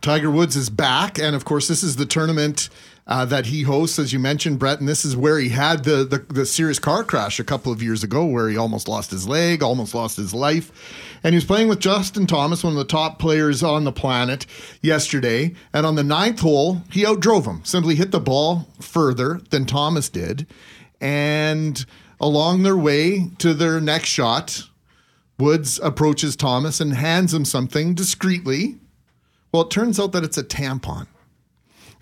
[0.00, 2.70] Tiger Woods is back, and of course, this is the tournament
[3.06, 4.78] uh, that he hosts, as you mentioned, Brett.
[4.78, 7.82] And this is where he had the, the the serious car crash a couple of
[7.82, 10.70] years ago, where he almost lost his leg, almost lost his life.
[11.22, 14.46] And he was playing with Justin Thomas, one of the top players on the planet,
[14.80, 15.54] yesterday.
[15.72, 17.62] And on the ninth hole, he outdrove him.
[17.64, 20.46] Simply hit the ball further than Thomas did.
[21.00, 21.84] And
[22.20, 24.64] along their way to their next shot,
[25.38, 28.78] Woods approaches Thomas and hands him something discreetly.
[29.52, 31.06] Well, it turns out that it's a tampon.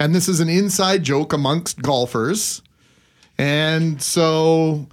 [0.01, 2.63] And this is an inside joke amongst golfers.
[3.39, 4.89] And so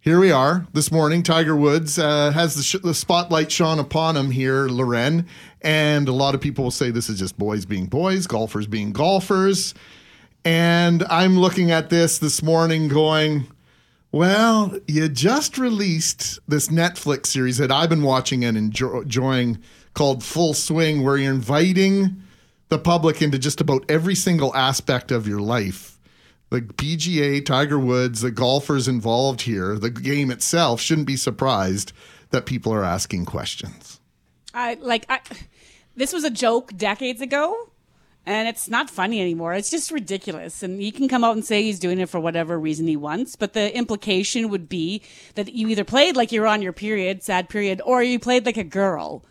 [0.00, 1.22] here we are this morning.
[1.22, 5.26] Tiger Woods uh, has the, sh- the spotlight shone upon him here, Loren.
[5.62, 8.92] And a lot of people will say this is just boys being boys, golfers being
[8.92, 9.74] golfers.
[10.44, 13.46] And I'm looking at this this morning going,
[14.10, 19.58] well, you just released this Netflix series that I've been watching and enjoy- enjoying
[19.94, 22.22] called Full Swing, where you're inviting
[22.68, 25.98] the public into just about every single aspect of your life.
[26.50, 31.92] The PGA, Tiger Woods, the golfers involved here, the game itself shouldn't be surprised
[32.30, 34.00] that people are asking questions.
[34.52, 35.20] I like I
[35.96, 37.71] this was a joke decades ago
[38.24, 39.54] and it's not funny anymore.
[39.54, 40.62] It's just ridiculous.
[40.62, 43.36] And he can come out and say he's doing it for whatever reason he wants,
[43.36, 45.02] but the implication would be
[45.34, 48.56] that you either played like you're on your period, sad period, or you played like
[48.56, 49.24] a girl.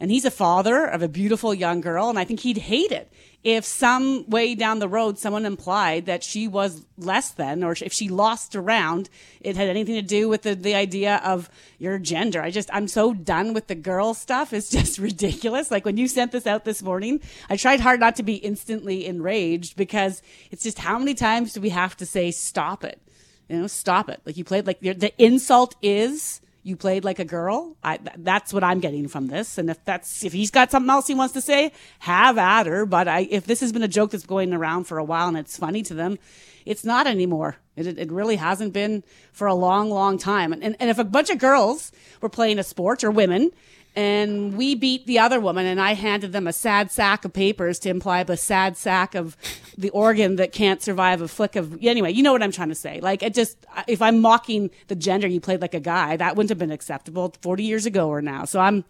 [0.00, 3.12] And he's a father of a beautiful young girl, and I think he'd hate it
[3.42, 7.92] if some way down the road someone implied that she was less than, or if
[7.92, 9.08] she lost around,
[9.40, 12.42] it had anything to do with the, the idea of your gender.
[12.42, 14.52] I just, I'm so done with the girl stuff.
[14.52, 15.70] It's just ridiculous.
[15.70, 19.06] Like when you sent this out this morning, I tried hard not to be instantly
[19.06, 23.00] enraged because it's just how many times do we have to say, stop it?
[23.48, 24.20] You know, stop it.
[24.26, 27.76] Like you played like the insult is you played like a girl.
[27.82, 29.58] I, that's what I'm getting from this.
[29.58, 32.86] And if that's if he's got something else he wants to say, have at her.
[32.86, 35.36] But I, if this has been a joke that's going around for a while and
[35.36, 36.18] it's funny to them,
[36.66, 37.56] it's not anymore.
[37.76, 40.52] It, it really hasn't been for a long, long time.
[40.52, 43.52] And, and, and if a bunch of girls were playing a sport or women
[44.00, 47.78] and we beat the other woman and I handed them a sad sack of papers
[47.80, 49.36] to imply the sad sack of
[49.76, 52.74] the organ that can't survive a flick of anyway you know what I'm trying to
[52.74, 53.00] say.
[53.00, 56.48] Like it just if I'm mocking the gender you played like a guy that wouldn't
[56.48, 58.44] have been acceptable 40 years ago or now.
[58.46, 58.84] So I'm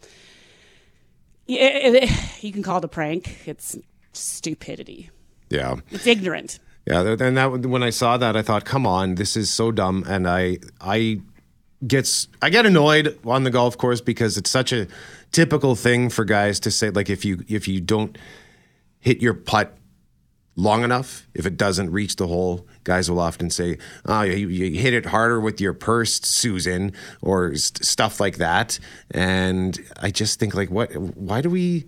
[1.49, 3.47] it, it, you can call it a prank.
[3.47, 3.77] It's
[4.13, 5.11] stupidity.
[5.49, 5.77] Yeah.
[5.91, 6.61] it's ignorant.
[6.87, 10.03] Yeah, and that when I saw that, I thought, "Come on, this is so dumb."
[10.09, 11.21] And I, I
[11.87, 14.87] gets, I get annoyed on the golf course because it's such a
[15.33, 16.91] typical thing for guys to say.
[16.91, 18.17] Like if you if you don't
[18.99, 19.77] hit your putt
[20.57, 24.79] long enough, if it doesn't reach the hole, guys will often say, "Oh, you, you
[24.79, 28.79] hit it harder with your purse, Susan," or st- stuff like that.
[29.11, 30.95] And I just think, like, what?
[30.97, 31.87] Why do we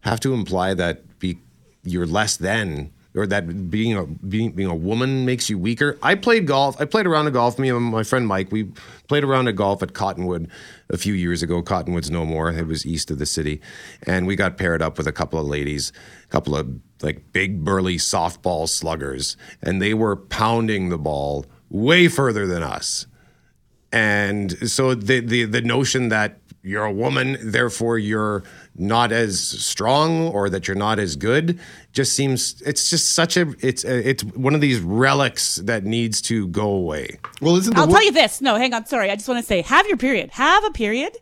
[0.00, 1.38] have to imply that be
[1.84, 2.92] you're less than?
[3.14, 5.98] Or that being a being, being a woman makes you weaker.
[6.02, 6.80] I played golf.
[6.80, 7.58] I played around a golf.
[7.58, 8.70] Me and my friend Mike, we
[9.08, 10.48] played around a golf at Cottonwood
[10.90, 11.62] a few years ago.
[11.62, 12.50] Cottonwood's no more.
[12.50, 13.60] It was east of the city,
[14.04, 15.92] and we got paired up with a couple of ladies,
[16.24, 16.68] a couple of
[17.02, 23.06] like big burly softball sluggers, and they were pounding the ball way further than us.
[23.90, 28.42] And so the the the notion that you're a woman, therefore you're
[28.78, 31.58] not as strong or that you're not as good
[31.92, 36.20] just seems it's just such a it's a, it's one of these relics that needs
[36.22, 37.18] to go away.
[37.40, 38.40] Well, isn't I'll tell you this.
[38.40, 38.86] No, hang on.
[38.86, 39.10] Sorry.
[39.10, 40.30] I just want to say have your period.
[40.30, 41.16] Have a period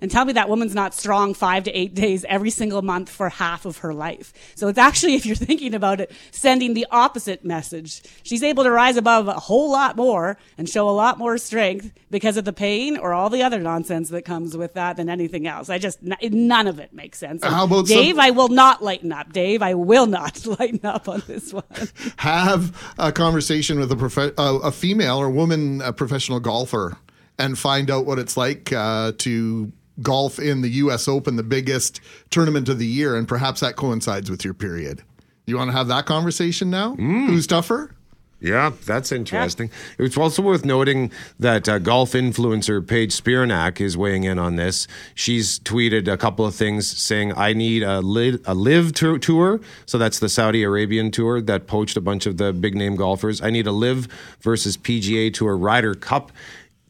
[0.00, 3.28] and tell me that woman's not strong five to eight days every single month for
[3.28, 4.32] half of her life.
[4.54, 8.02] So it's actually, if you're thinking about it, sending the opposite message.
[8.22, 11.92] She's able to rise above a whole lot more and show a lot more strength
[12.10, 15.46] because of the pain or all the other nonsense that comes with that than anything
[15.46, 15.68] else.
[15.68, 17.42] I just, none of it makes sense.
[17.42, 18.14] And How about Dave?
[18.16, 19.32] some- I will not lighten up.
[19.32, 21.64] Dave, I will not lighten up on this one.
[22.18, 26.96] have a conversation with a prof- uh, a female or woman a professional golfer
[27.38, 31.08] and find out what it's like uh, to golf in the U.S.
[31.08, 35.02] Open, the biggest tournament of the year, and perhaps that coincides with your period.
[35.46, 36.94] You want to have that conversation now?
[36.94, 37.94] Who's tougher?
[38.40, 39.68] Yeah, that's interesting.
[39.98, 44.86] It's also worth noting that uh, golf influencer Paige Spiranac is weighing in on this.
[45.16, 49.60] She's tweeted a couple of things saying, I need a, li- a LIV tour, tour.
[49.86, 53.42] So that's the Saudi Arabian tour that poached a bunch of the big name golfers.
[53.42, 54.06] I need a LIV
[54.40, 56.30] versus PGA Tour Ryder Cup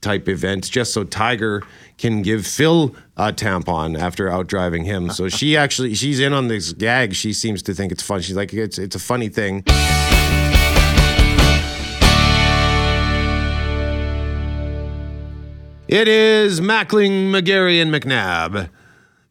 [0.00, 1.62] type events just so Tiger
[1.98, 5.10] can give Phil a tampon after out driving him.
[5.10, 7.14] So she actually, she's in on this gag.
[7.14, 8.20] She seems to think it's fun.
[8.20, 9.64] She's like, it's, it's a funny thing.
[15.88, 18.68] It is Mackling, McGarry, and McNabb.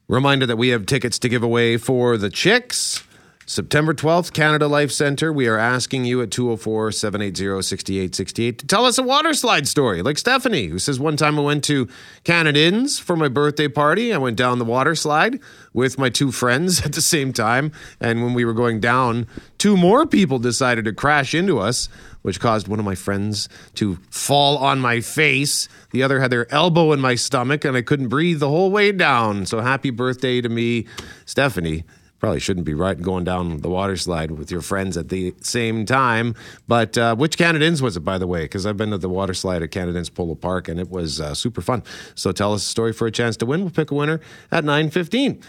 [0.07, 3.03] Reminder that we have tickets to give away for the Chicks.
[3.49, 5.31] September 12th, Canada Life Center.
[5.31, 10.01] We are asking you at 204 780 6868 to tell us a water slide story,
[10.01, 11.87] like Stephanie, who says, One time I went to
[12.25, 14.13] Canad Inns for my birthday party.
[14.13, 15.39] I went down the water slide
[15.71, 17.71] with my two friends at the same time.
[18.01, 21.87] And when we were going down, two more people decided to crash into us,
[22.23, 25.69] which caused one of my friends to fall on my face.
[25.91, 28.91] The other had their elbow in my stomach, and I couldn't breathe the whole way
[28.91, 29.45] down.
[29.45, 30.85] So happy birthday to me,
[31.25, 31.85] Stephanie.
[32.19, 35.85] Probably shouldn't be right going down the water slide with your friends at the same
[35.85, 36.33] time.
[36.67, 38.43] But uh, which Canad Inns was it, by the way?
[38.43, 41.21] Because I've been to the water slide at Canad Inns Polo Park, and it was
[41.21, 41.83] uh, super fun.
[42.15, 43.61] So tell us a story for a chance to win.
[43.61, 44.19] We'll pick a winner
[44.51, 45.41] at nine fifteen.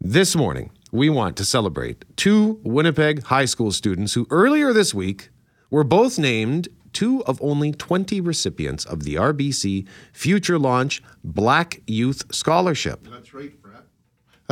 [0.00, 5.30] This morning, we want to celebrate two Winnipeg high school students who earlier this week
[5.70, 12.34] were both named two of only 20 recipients of the RBC Future Launch Black Youth
[12.34, 13.06] Scholarship.
[13.10, 13.84] That's right, Brett.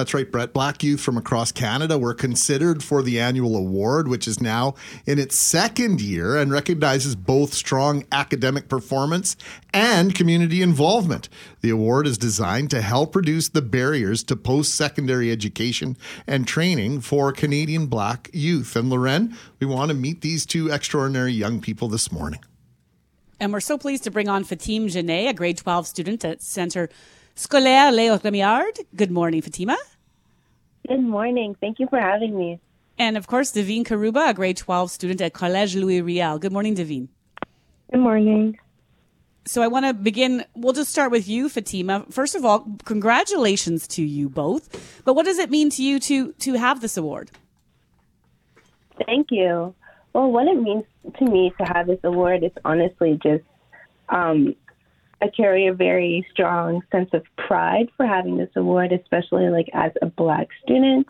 [0.01, 0.55] That's right, Brett.
[0.55, 5.19] Black youth from across Canada were considered for the annual award, which is now in
[5.19, 9.37] its second year and recognizes both strong academic performance
[9.75, 11.29] and community involvement.
[11.61, 17.03] The award is designed to help reduce the barriers to post secondary education and training
[17.03, 18.77] for Canadian black youth.
[18.77, 22.41] And Loren, we want to meet these two extraordinary young people this morning.
[23.39, 26.89] And we're so pleased to bring on Fatime Genet, a grade 12 student at Centre
[27.35, 28.79] Scolaire Léo Rémillard.
[28.95, 29.77] Good morning, Fatima.
[30.87, 31.57] Good morning.
[31.61, 32.61] Thank you for having me.
[32.99, 36.39] And of course, Davine Karuba, a grade 12 student at Collège Louis Riel.
[36.39, 37.09] Good morning, Davine.
[37.91, 38.59] Good morning.
[39.47, 40.45] So I want to begin.
[40.55, 42.05] We'll just start with you, Fatima.
[42.11, 45.03] First of all, congratulations to you both.
[45.05, 47.31] But what does it mean to you to to have this award?
[49.07, 49.75] Thank you.
[50.13, 50.85] Well, what it means
[51.19, 53.45] to me to have this award is honestly just
[54.09, 54.55] um,
[55.23, 59.93] I carry a very strong sense of pride for having this award, especially like as
[60.01, 61.07] a black student.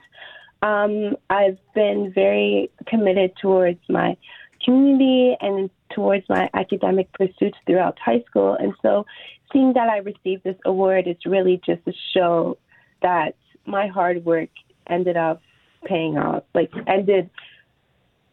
[0.62, 4.16] Um, I've been very committed towards my
[4.64, 8.54] community and towards my academic pursuits throughout high school.
[8.54, 9.06] And so
[9.52, 12.58] seeing that I received this award is really just to show
[13.02, 14.50] that my hard work
[14.88, 15.40] ended up
[15.84, 17.30] paying off, like ended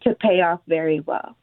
[0.02, 1.37] to pay off very well.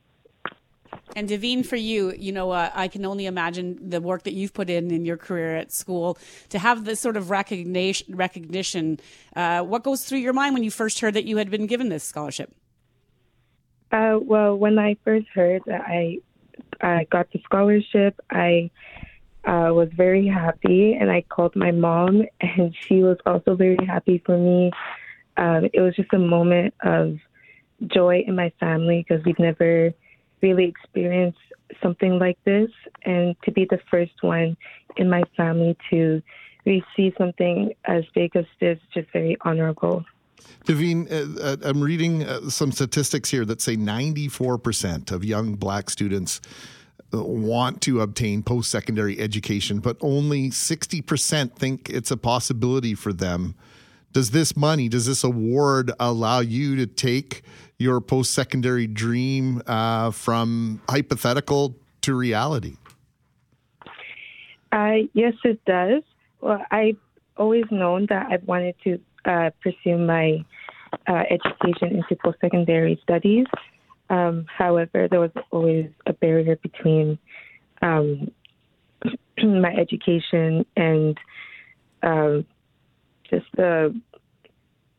[1.17, 4.53] And Devine, for you, you know, uh, I can only imagine the work that you've
[4.53, 8.17] put in in your career at school to have this sort of recognition.
[8.17, 8.99] Recognition.
[9.35, 11.89] Uh, what goes through your mind when you first heard that you had been given
[11.89, 12.55] this scholarship?
[13.93, 16.19] Uh, well, when I first heard that I
[16.81, 18.71] I got the scholarship, I
[19.45, 24.23] uh, was very happy, and I called my mom, and she was also very happy
[24.25, 24.73] for me.
[25.37, 27.19] Um, it was just a moment of
[27.87, 29.93] joy in my family because we've never
[30.43, 31.37] really experience
[31.83, 32.71] something like this,
[33.05, 34.57] and to be the first one
[34.97, 36.23] in my family to
[36.65, 40.05] receive something as big as this, just very honorable.
[40.67, 45.91] Davine, uh, uh, I'm reading uh, some statistics here that say 94% of young black
[45.91, 46.41] students
[47.13, 53.13] uh, want to obtain post secondary education, but only 60% think it's a possibility for
[53.13, 53.55] them.
[54.15, 57.43] Does this money, does this award allow you to take
[57.79, 62.77] your post secondary dream uh, from hypothetical to reality?
[64.71, 66.05] Uh, yes, it does.
[66.41, 66.97] Well, I've
[67.37, 70.45] always known that I've wanted to uh, pursue my
[71.09, 73.47] uh, education into post secondary studies.
[74.11, 77.19] Um, however, there was always a barrier between
[77.83, 78.31] um,
[79.43, 81.19] my education and
[82.05, 82.47] um,
[83.29, 83.99] just the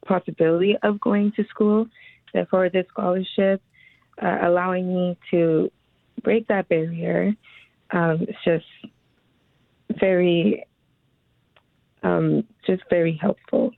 [0.06, 1.88] possibility of going to school.
[2.34, 3.62] Therefore, this scholarship
[4.22, 5.72] uh, allowing me to
[6.24, 7.36] break that barrier
[7.92, 8.66] um, is just
[10.00, 10.66] very,
[12.04, 13.72] um, just very helpful.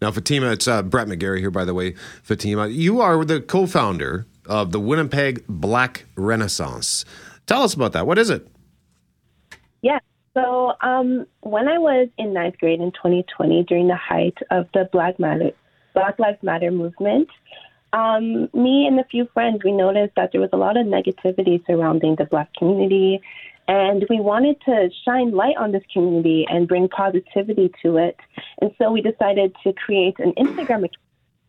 [0.00, 1.94] Now, Fatima, it's uh, Brett McGarry here, by the way.
[2.22, 7.04] Fatima, you are the co founder of the Winnipeg Black Renaissance.
[7.46, 8.06] Tell us about that.
[8.06, 8.46] What is it?
[9.82, 9.98] Yeah.
[10.38, 14.88] So, um, when I was in ninth grade in 2020, during the height of the
[14.92, 15.50] Black Matter,
[15.94, 17.28] Black Lives Matter movement,
[17.92, 21.64] um, me and a few friends we noticed that there was a lot of negativity
[21.66, 23.20] surrounding the Black community,
[23.66, 28.16] and we wanted to shine light on this community and bring positivity to it.
[28.60, 30.96] And so we decided to create an Instagram account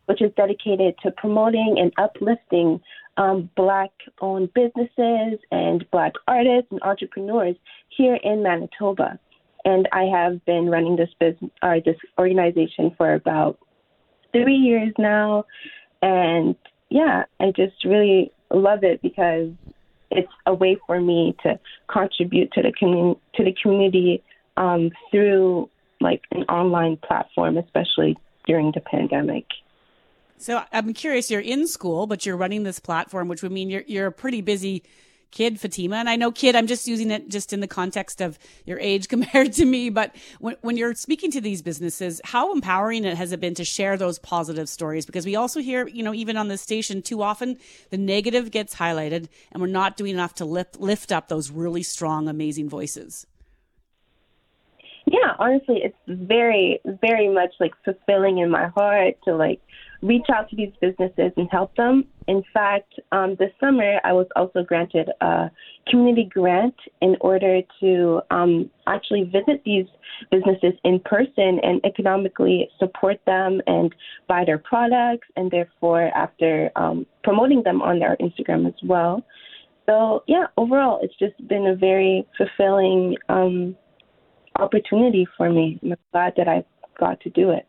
[0.06, 2.80] which is dedicated to promoting and uplifting
[3.16, 7.54] um, Black owned businesses and Black artists and entrepreneurs
[7.96, 9.18] here in Manitoba.
[9.64, 13.58] And I have been running this business, uh, this organization for about
[14.32, 15.44] three years now.
[16.02, 16.56] And
[16.88, 19.50] yeah, I just really love it because
[20.10, 24.22] it's a way for me to contribute to the community to the community
[24.56, 25.68] um, through
[26.00, 28.16] like an online platform, especially
[28.46, 29.44] during the pandemic.
[30.38, 31.30] So I'm curious.
[31.30, 34.40] You're in school, but you're running this platform, which would mean you're you're a pretty
[34.40, 34.82] busy
[35.30, 35.96] kid, Fatima.
[35.96, 36.56] And I know kid.
[36.56, 39.90] I'm just using it just in the context of your age compared to me.
[39.90, 43.64] But when when you're speaking to these businesses, how empowering it has it been to
[43.64, 45.06] share those positive stories?
[45.06, 47.58] Because we also hear, you know, even on this station, too often
[47.90, 51.82] the negative gets highlighted, and we're not doing enough to lift lift up those really
[51.82, 53.26] strong, amazing voices.
[55.06, 59.60] Yeah, honestly, it's very, very much like fulfilling in my heart to like
[60.02, 62.04] reach out to these businesses and help them.
[62.26, 65.50] In fact, um, this summer I was also granted a
[65.88, 69.86] community grant in order to um, actually visit these
[70.30, 73.94] businesses in person and economically support them and
[74.28, 79.24] buy their products, and therefore after um, promoting them on their Instagram as well.
[79.86, 83.76] So yeah, overall, it's just been a very fulfilling um,
[84.58, 85.78] opportunity for me.
[85.82, 86.64] I'm glad that I
[86.98, 87.66] got to do it.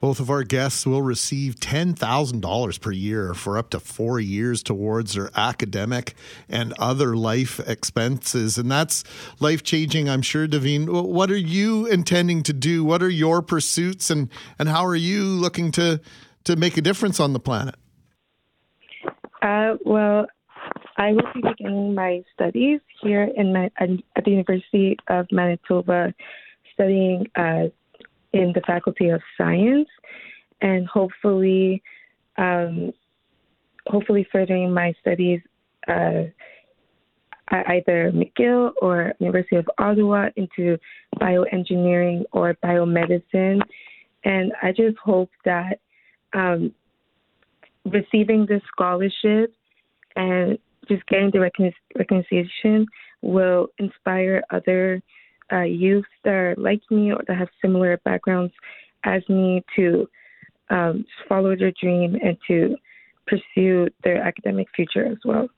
[0.00, 5.12] Both of our guests will receive $10,000 per year for up to four years towards
[5.12, 6.14] their academic
[6.48, 8.56] and other life expenses.
[8.56, 9.04] And that's
[9.40, 10.88] life changing, I'm sure, Davine.
[10.88, 12.82] What are you intending to do?
[12.82, 14.10] What are your pursuits?
[14.10, 16.00] And, and how are you looking to,
[16.44, 17.74] to make a difference on the planet?
[19.42, 20.26] Uh, well,
[20.96, 26.14] I will be beginning my studies here in my, at the University of Manitoba,
[26.72, 27.68] studying uh,
[28.32, 29.88] in the Faculty of Science,
[30.60, 31.82] and hopefully,
[32.36, 32.92] um,
[33.86, 35.40] hopefully furthering my studies
[35.88, 36.24] uh,
[37.50, 40.78] at either McGill or University of Ottawa into
[41.16, 43.60] bioengineering or biomedicine.
[44.24, 45.80] And I just hope that
[46.32, 46.72] um,
[47.84, 49.52] receiving this scholarship
[50.16, 50.58] and
[50.88, 51.40] just getting the
[51.96, 52.86] recognition
[53.22, 55.02] will inspire other
[55.52, 58.52] uh, youth that are like me or that have similar backgrounds
[59.04, 60.08] as me to
[60.70, 62.76] um, follow their dream and to
[63.26, 65.48] pursue their academic future as well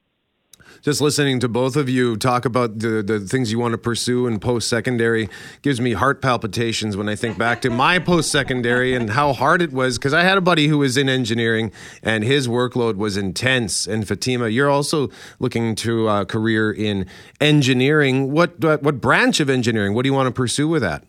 [0.80, 4.26] just listening to both of you talk about the, the things you want to pursue
[4.26, 5.28] in post secondary
[5.62, 9.62] gives me heart palpitations when I think back to my post secondary and how hard
[9.62, 9.98] it was.
[9.98, 13.86] Because I had a buddy who was in engineering and his workload was intense.
[13.86, 17.06] And Fatima, you're also looking to a career in
[17.40, 18.32] engineering.
[18.32, 19.94] What, what, what branch of engineering?
[19.94, 21.04] What do you want to pursue with that?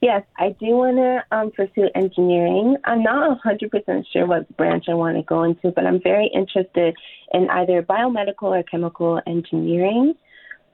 [0.00, 2.76] Yes, I do want to um, pursue engineering.
[2.84, 6.94] I'm not 100% sure what branch I want to go into, but I'm very interested
[7.34, 10.14] in either biomedical or chemical engineering.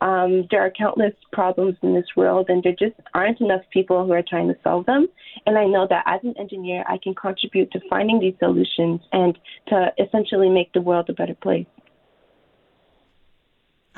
[0.01, 4.13] Um, there are countless problems in this world, and there just aren't enough people who
[4.13, 5.09] are trying to solve them.
[5.45, 9.37] And I know that as an engineer, I can contribute to finding these solutions and
[9.69, 11.67] to essentially make the world a better place.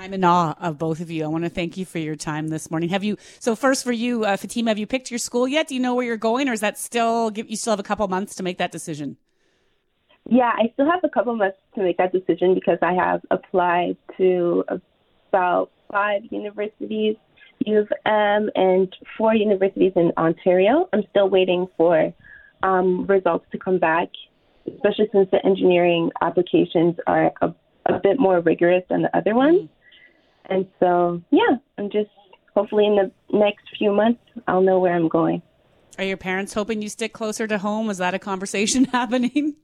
[0.00, 1.24] I'm in awe of both of you.
[1.24, 2.88] I want to thank you for your time this morning.
[2.90, 3.16] Have you?
[3.40, 5.66] So first, for you, uh, Fatima, have you picked your school yet?
[5.66, 7.32] Do you know where you're going, or is that still?
[7.34, 9.16] You still have a couple months to make that decision.
[10.30, 13.96] Yeah, I still have a couple months to make that decision because I have applied
[14.18, 17.16] to about five universities,
[17.66, 20.88] U of M, and four universities in Ontario.
[20.92, 22.14] I'm still waiting for
[22.62, 24.10] um, results to come back,
[24.72, 27.52] especially since the engineering applications are a,
[27.86, 29.68] a bit more rigorous than the other ones.
[30.48, 32.10] And so, yeah, I'm just
[32.54, 35.42] hopefully in the next few months, I'll know where I'm going.
[35.96, 37.90] Are your parents hoping you stick closer to home?
[37.90, 39.54] Is that a conversation happening?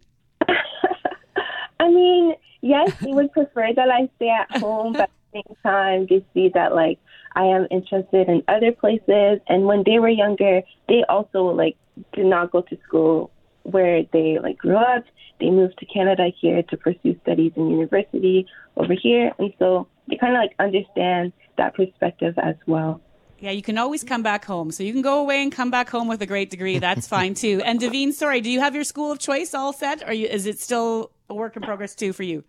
[1.81, 5.57] I mean, yes, they would prefer that I stay at home, but at the same
[5.63, 6.99] time, they see that like
[7.35, 9.41] I am interested in other places.
[9.49, 11.77] And when they were younger, they also like
[12.13, 13.31] did not go to school
[13.63, 15.05] where they like grew up.
[15.41, 20.17] They moved to Canada here to pursue studies in university over here, and so they
[20.17, 23.01] kind of like understand that perspective as well.
[23.39, 24.71] Yeah, you can always come back home.
[24.71, 26.79] So you can go away and come back home with a great degree.
[26.79, 27.61] That's fine too.
[27.65, 30.07] And Davine, sorry, do you have your school of choice all set?
[30.09, 32.45] Or you, is it still a work in progress too for you?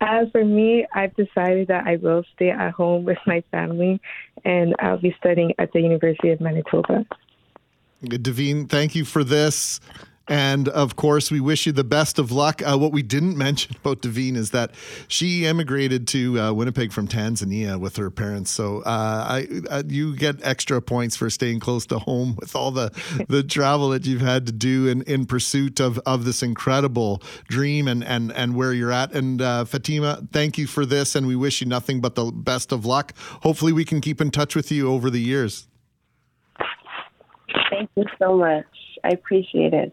[0.00, 4.00] Uh, for me, I've decided that I will stay at home with my family,
[4.46, 7.04] and I'll be studying at the University of Manitoba.
[8.02, 9.78] Davine, thank you for this.
[10.30, 12.62] And of course, we wish you the best of luck.
[12.62, 14.70] Uh, what we didn't mention about Devine is that
[15.08, 18.52] she emigrated to uh, Winnipeg from Tanzania with her parents.
[18.52, 22.70] So uh, I, uh, you get extra points for staying close to home with all
[22.70, 22.92] the,
[23.28, 27.88] the travel that you've had to do in, in pursuit of, of this incredible dream
[27.88, 29.12] and, and, and where you're at.
[29.12, 31.16] And uh, Fatima, thank you for this.
[31.16, 33.14] And we wish you nothing but the best of luck.
[33.42, 35.66] Hopefully, we can keep in touch with you over the years.
[37.68, 38.64] Thank you so much.
[39.02, 39.92] I appreciate it.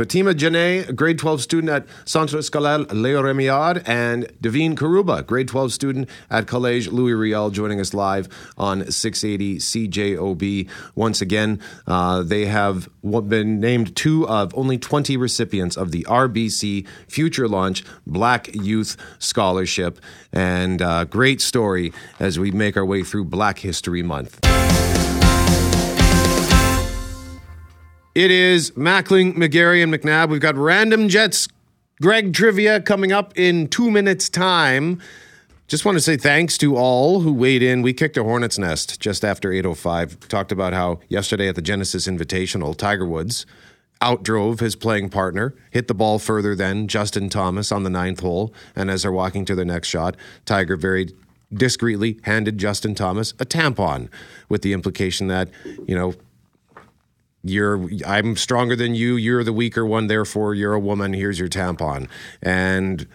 [0.00, 5.74] Fatima Janae, grade 12 student at Centre Scolaire Léo Rémillard, and Davine Karuba, grade 12
[5.74, 8.26] student at Collège Louis Riel, joining us live
[8.56, 10.70] on 680 CJOB.
[10.94, 16.88] Once again, uh, they have been named two of only 20 recipients of the RBC
[17.06, 20.00] Future Launch Black Youth Scholarship.
[20.32, 24.40] And uh, great story as we make our way through Black History Month.
[28.14, 30.30] It is Mackling, McGarry, and McNabb.
[30.30, 31.46] We've got Random Jets
[32.02, 35.00] Greg Trivia coming up in two minutes' time.
[35.68, 37.82] Just want to say thanks to all who weighed in.
[37.82, 40.26] We kicked a hornet's nest just after 8.05.
[40.26, 43.46] Talked about how yesterday at the Genesis Invitational, Tiger Woods
[44.02, 48.52] outdrove his playing partner, hit the ball further than Justin Thomas on the ninth hole.
[48.74, 51.14] And as they're walking to their next shot, Tiger very
[51.52, 54.08] discreetly handed Justin Thomas a tampon
[54.48, 55.48] with the implication that,
[55.86, 56.14] you know,
[57.42, 61.48] you're I'm stronger than you, you're the weaker one, therefore you're a woman, here's your
[61.48, 62.08] tampon.
[62.42, 63.06] And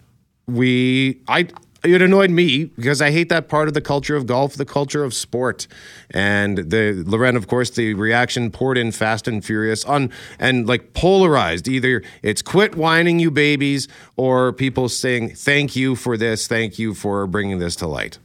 [0.47, 1.47] we I
[1.86, 5.03] it annoyed me because I hate that part of the culture of golf, the culture
[5.03, 5.67] of sport.
[6.11, 10.93] And the Loren, of course, the reaction poured in fast and furious on and like
[10.93, 11.67] polarized.
[11.67, 16.93] Either it's quit whining, you babies, or people saying thank you for this, thank you
[16.93, 18.17] for bringing this to light.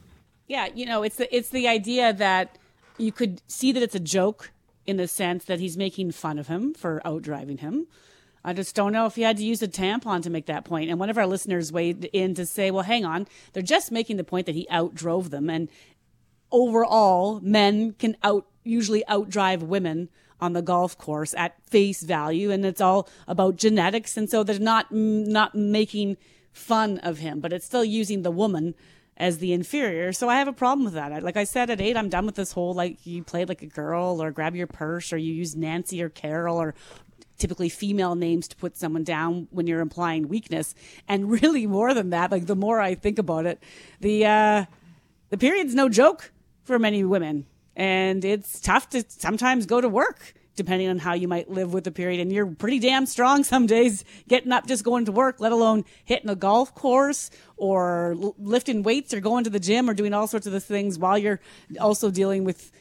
[0.47, 2.57] Yeah, you know, it's the it's the idea that
[2.97, 4.51] you could see that it's a joke
[4.85, 7.87] in the sense that he's making fun of him for outdriving him.
[8.43, 10.89] I just don't know if he had to use a tampon to make that point.
[10.89, 14.17] And one of our listeners weighed in to say, well, hang on, they're just making
[14.17, 15.49] the point that he outdrove them.
[15.49, 15.69] And
[16.51, 20.09] overall, men can out usually outdrive women
[20.39, 24.17] on the golf course at face value, and it's all about genetics.
[24.17, 26.17] And so they're not not making
[26.51, 28.73] fun of him, but it's still using the woman
[29.21, 30.11] as the inferior.
[30.13, 31.21] So I have a problem with that.
[31.21, 33.67] Like I said at eight, I'm done with this whole like you played like a
[33.67, 36.73] girl or grab your purse or you use Nancy or Carol or
[37.37, 40.73] typically female names to put someone down when you're implying weakness.
[41.07, 43.61] And really more than that, like the more I think about it,
[43.99, 44.65] the uh
[45.29, 46.31] the period's no joke
[46.63, 47.45] for many women.
[47.75, 51.83] And it's tough to sometimes go to work depending on how you might live with
[51.83, 52.19] the period.
[52.19, 55.85] And you're pretty damn strong some days getting up, just going to work, let alone
[56.05, 60.27] hitting a golf course or lifting weights or going to the gym or doing all
[60.27, 61.39] sorts of things while you're
[61.79, 62.71] also dealing with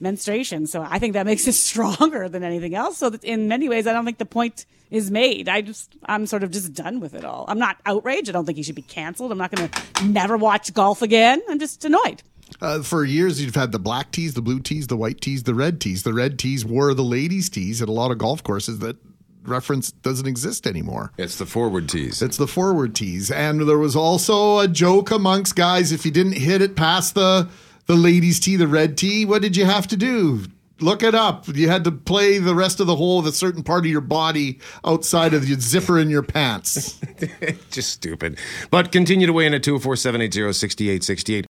[0.00, 0.66] menstruation.
[0.66, 2.98] So I think that makes it stronger than anything else.
[2.98, 5.48] So in many ways, I don't think the point is made.
[5.48, 7.44] I just, I'm sort of just done with it all.
[7.48, 8.28] I'm not outraged.
[8.28, 9.32] I don't think he should be canceled.
[9.32, 11.42] I'm not going to never watch golf again.
[11.48, 12.22] I'm just annoyed.
[12.60, 15.54] Uh, for years, you've had the black tees, the blue tees, the white tees, the
[15.54, 16.02] red tees.
[16.02, 18.96] The red tees were the ladies' tees at a lot of golf courses that
[19.44, 21.12] reference doesn't exist anymore.
[21.18, 22.22] It's the forward tees.
[22.22, 23.30] It's the forward tees.
[23.30, 27.48] And there was also a joke amongst guys if you didn't hit it past the
[27.86, 30.42] the ladies' tee, the red tee, what did you have to do?
[30.80, 31.46] Look it up.
[31.48, 34.00] You had to play the rest of the hole with a certain part of your
[34.00, 37.00] body outside of the zipper in your pants.
[37.70, 38.38] Just stupid.
[38.70, 41.46] But continue to weigh in at 204 780 6868.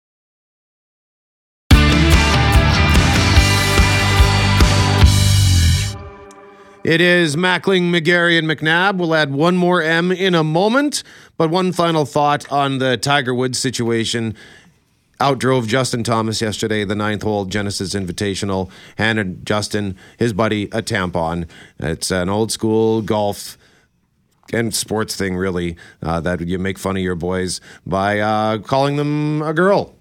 [6.85, 8.99] It is Mackling, McGarry, and McNabb.
[8.99, 11.01] We'll add one more M in a moment.
[11.35, 14.35] But one final thought on the Tiger Woods situation.
[15.19, 18.69] Outdrove Justin Thomas yesterday, the ninth hole Genesis Invitational,
[18.99, 21.49] handed Justin, his buddy, a tampon.
[21.79, 23.57] It's an old school golf
[24.53, 28.97] and sports thing, really, uh, that you make fun of your boys by uh, calling
[28.97, 29.95] them a girl.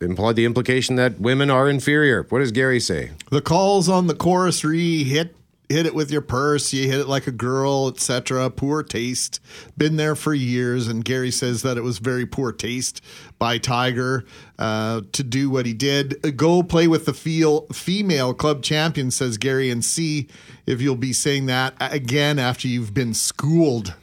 [0.00, 2.22] Imply the implication that women are inferior.
[2.30, 3.10] What does Gary say?
[3.30, 5.36] The calls on the chorus re hit
[5.68, 8.50] hit it with your purse, you hit it like a girl, etc.
[8.50, 9.40] Poor taste.
[9.76, 13.00] Been there for years, and Gary says that it was very poor taste
[13.38, 14.24] by Tiger
[14.58, 16.36] uh, to do what he did.
[16.36, 20.28] Go play with the feel, female club champion, says Gary, and see
[20.66, 23.94] if you'll be saying that again after you've been schooled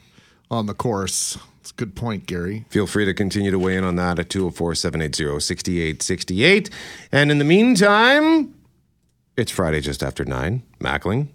[0.51, 1.37] on the course.
[1.61, 2.65] It's a good point, Gary.
[2.69, 6.69] Feel free to continue to weigh in on that at 204 780 6868.
[7.11, 8.53] And in the meantime,
[9.37, 10.61] it's Friday just after 9.
[10.79, 11.29] Mackling.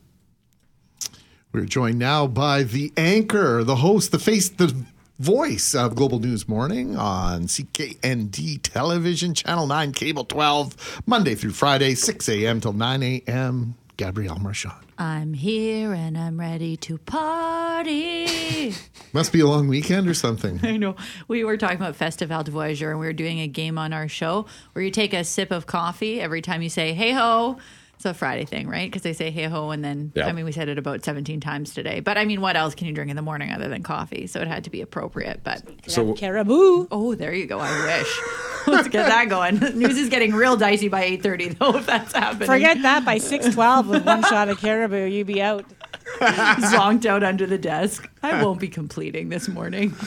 [1.59, 4.73] We're joined now by the anchor, the host, the face, the
[5.19, 11.97] voice of Global News Morning on CKND Television, Channel 9, Cable 12, Monday through Friday,
[11.97, 12.61] 6 a.m.
[12.61, 13.75] till 9 a.m.
[13.97, 14.87] Gabrielle Marchand.
[14.99, 18.73] I'm here and I'm ready to party.
[19.13, 20.61] Must be a long weekend or something.
[20.63, 20.95] I know.
[21.27, 24.07] We were talking about Festival du Voyageur and we were doing a game on our
[24.07, 27.59] show where you take a sip of coffee every time you say, hey ho.
[27.99, 28.89] It's a Friday thing, right?
[28.89, 30.29] Because they say hey ho, and then Yeah.
[30.29, 31.99] I mean we said it about seventeen times today.
[31.99, 34.29] But I mean, what else can you drink in the morning other than coffee?
[34.29, 35.41] So it had to be appropriate.
[35.43, 36.87] But So- caribou.
[36.93, 37.59] Oh, there you go.
[37.59, 38.21] I wish.
[38.69, 39.59] Let's get that going.
[39.79, 41.75] News is getting real dicey by eight thirty, though.
[41.77, 43.05] If that's happening, Forget that.
[43.05, 45.65] By six twelve with one shot of caribou, you be out.
[46.19, 48.09] zonked out under the desk.
[48.23, 49.95] I won't be completing this morning.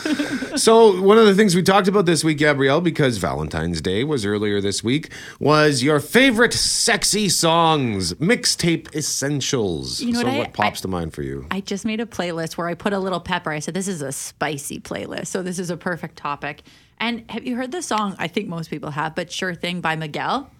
[0.58, 4.26] So one of the things we talked about this week, Gabrielle, because Valentine's Day was
[4.26, 5.10] earlier this week,
[5.40, 10.02] was your favorite sexy songs, mixtape essentials.
[10.02, 11.48] You know so what I- what pops to mind for you?
[11.50, 13.50] I just made a playlist where I put a little pepper.
[13.50, 15.28] I said, This is a spicy playlist.
[15.28, 16.64] So this is a perfect topic.
[17.00, 18.16] And have you heard the song?
[18.20, 20.52] I think most people have, but Sure Thing by Miguel.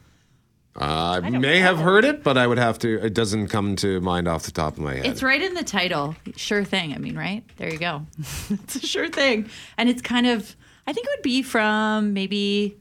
[0.76, 3.04] Uh, I may have heard it, but I would have to.
[3.06, 5.06] It doesn't come to mind off the top of my head.
[5.06, 6.16] It's right in the title.
[6.38, 6.94] Sure Thing.
[6.94, 7.44] I mean, right?
[7.58, 8.06] There you go.
[8.50, 9.50] it's a sure thing.
[9.78, 10.56] And it's kind of,
[10.88, 12.78] I think it would be from maybe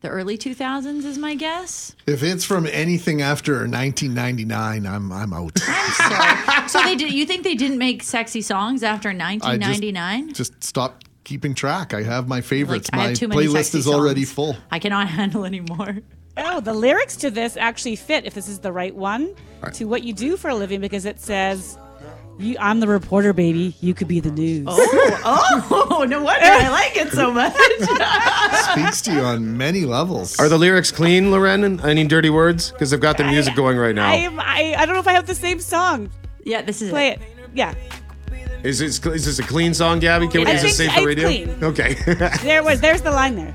[0.00, 1.94] the early 2000s, is my guess.
[2.06, 5.58] If it's from anything after 1999, I'm I'm out.
[5.58, 6.68] Sorry.
[6.68, 10.32] so they did, you think they didn't make sexy songs after I just- 1999?
[10.32, 11.92] Just stop keeping track.
[11.94, 12.88] I have my favorites.
[12.92, 14.56] I have my too playlist sexy is already full.
[14.70, 15.98] I cannot handle anymore.
[16.36, 19.34] Oh, the lyrics to this actually fit, if this is the right one,
[19.74, 21.78] to what you do for a living because it says,
[22.38, 23.74] you, I'm the reporter, baby.
[23.80, 24.66] You could be the news.
[25.24, 27.52] Oh, oh, no wonder I like it so much.
[28.72, 30.38] Speaks to you on many levels.
[30.40, 31.80] Are the lyrics clean, Loren?
[31.80, 32.72] Any dirty words?
[32.72, 34.08] Because I've got the music going right now.
[34.10, 36.10] I, am, I, I don't know if I have the same song.
[36.44, 37.20] Yeah, this is Play it.
[37.54, 37.74] Yeah.
[38.64, 40.28] Is this, is this a clean song, Gabby?
[40.28, 41.28] Can, I is this think safe for radio?
[41.28, 41.64] clean.
[41.64, 41.96] Okay.
[42.42, 42.80] There was.
[42.80, 43.54] There's the line there.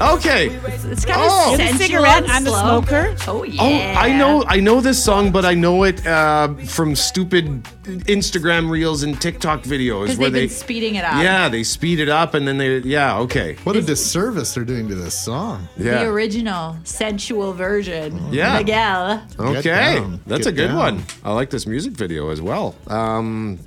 [0.00, 0.48] Okay.
[0.48, 1.54] It's kind Oh.
[1.54, 2.82] of You're the sensual cigarette, and I'm the slow.
[2.82, 3.14] smoker.
[3.28, 3.94] Oh, yeah.
[3.96, 8.70] Oh, I know, I know this song, but I know it uh, from stupid Instagram
[8.70, 11.22] reels and TikTok videos where they've they, speeding it up.
[11.22, 14.88] yeah, they speed it up and then they, yeah, okay, What a disservice they're doing
[14.88, 15.68] to this song.
[15.76, 16.04] Yeah.
[16.04, 18.32] The original sensual version.
[18.32, 18.58] Yeah.
[18.58, 19.26] Miguel.
[19.38, 20.76] okay, that's Get a good down.
[20.76, 21.04] one.
[21.24, 22.74] I like this music video as well.
[22.86, 23.58] Um,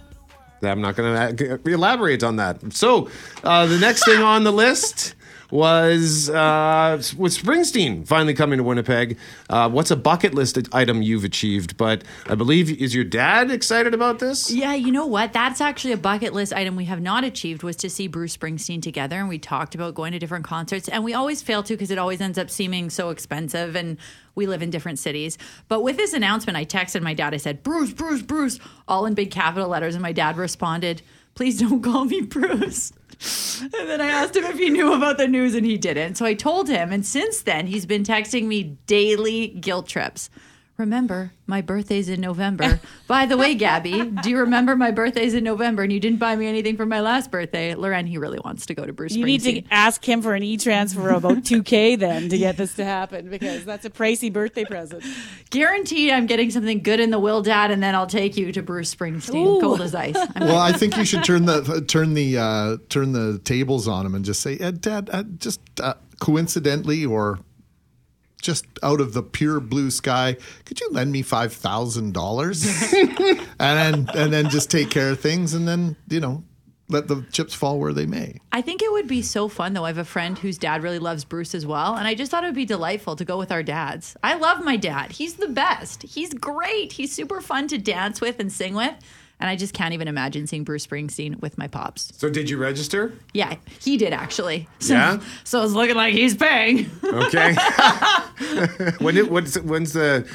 [0.64, 2.74] I'm not going to elaborate on that.
[2.74, 3.10] So,
[3.44, 5.14] uh, the next thing on the list
[5.52, 9.18] was uh, with Springsteen finally coming to Winnipeg.
[9.50, 11.78] Uh, what's a bucket list item you've achieved?
[11.78, 14.52] But I believe is your dad excited about this?
[14.52, 15.34] Yeah, you know what?
[15.34, 18.82] That's actually a bucket list item we have not achieved was to see Bruce Springsteen
[18.82, 19.20] together.
[19.20, 20.88] And we talked about going to different concerts.
[20.90, 23.98] And we always fail to because it always ends up seeming so expensive and
[24.36, 25.38] we live in different cities.
[25.68, 27.34] But with this announcement, I texted my dad.
[27.34, 29.96] I said, Bruce, Bruce, Bruce, all in big capital letters.
[29.96, 31.02] And my dad responded,
[31.36, 32.92] please don't call me Bruce.
[33.62, 36.16] And then I asked him if he knew about the news, and he didn't.
[36.16, 40.30] So I told him, and since then, he's been texting me daily guilt trips.
[40.78, 42.82] Remember, my birthday's in November.
[43.08, 46.36] By the way, Gabby, do you remember my birthday's in November and you didn't buy
[46.36, 47.76] me anything for my last birthday?
[47.76, 49.18] Loren, he really wants to go to Bruce Springsteen.
[49.20, 52.74] You need to ask him for an e-transfer of about 2K then to get this
[52.74, 55.06] to happen because that's a pricey birthday present.
[55.50, 58.62] Guaranteed I'm getting something good in the will, Dad, and then I'll take you to
[58.62, 59.62] Bruce Springsteen, Ooh.
[59.62, 60.18] cold as ice.
[60.36, 64.06] I'm Well, I think you should turn the turn the uh, turn the tables on
[64.06, 67.40] him and just say, "Dad, uh, just uh, coincidentally or
[68.46, 73.48] just out of the pure blue sky, could you lend me five thousand dollars?" and
[73.60, 76.44] then and then just take care of things, and then you know
[76.88, 78.40] let the chips fall where they may.
[78.52, 79.86] I think it would be so fun though.
[79.86, 82.44] I have a friend whose dad really loves Bruce as well, and I just thought
[82.44, 84.16] it would be delightful to go with our dads.
[84.24, 85.12] I love my dad.
[85.12, 86.04] He's the best.
[86.04, 86.94] He's great.
[86.94, 88.94] He's super fun to dance with and sing with.
[89.40, 92.12] And I just can't even imagine seeing Bruce Springsteen with my pops.
[92.18, 93.14] So did you register?
[93.34, 94.68] Yeah, he did actually.
[94.80, 95.20] So, Yeah?
[95.44, 96.90] So it's looking like he's paying.
[97.04, 97.54] Okay.
[99.00, 100.28] when it when's when's the